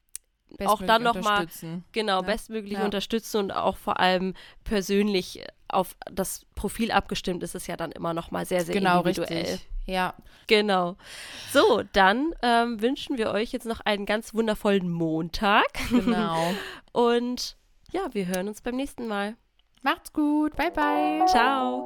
auch 0.65 0.81
dann 0.81 1.03
nochmal 1.03 1.47
genau 1.91 2.21
ja. 2.21 2.21
bestmöglich 2.21 2.73
ja. 2.73 2.85
unterstützen 2.85 3.37
und 3.37 3.51
auch 3.51 3.77
vor 3.77 3.99
allem 3.99 4.33
persönlich 4.63 5.43
auf 5.67 5.95
das 6.11 6.45
Profil 6.55 6.91
abgestimmt 6.91 7.43
ist 7.43 7.55
es 7.55 7.67
ja 7.67 7.75
dann 7.75 7.91
immer 7.91 8.13
nochmal 8.13 8.45
sehr, 8.45 8.63
sehr 8.63 8.75
genau, 8.75 9.01
individuell. 9.01 9.41
Richtig. 9.41 9.67
Ja. 9.85 10.13
Genau. 10.47 10.95
So, 11.51 11.83
dann 11.93 12.33
ähm, 12.41 12.81
wünschen 12.81 13.17
wir 13.17 13.31
euch 13.31 13.51
jetzt 13.51 13.65
noch 13.65 13.81
einen 13.81 14.05
ganz 14.05 14.33
wundervollen 14.33 14.89
Montag. 14.89 15.67
Genau. 15.89 16.53
und 16.91 17.57
ja, 17.91 18.07
wir 18.13 18.27
hören 18.27 18.47
uns 18.47 18.61
beim 18.61 18.75
nächsten 18.75 19.07
Mal. 19.07 19.35
Macht's 19.81 20.11
gut. 20.13 20.55
Bye, 20.55 20.71
bye. 20.71 21.25
Ciao. 21.27 21.85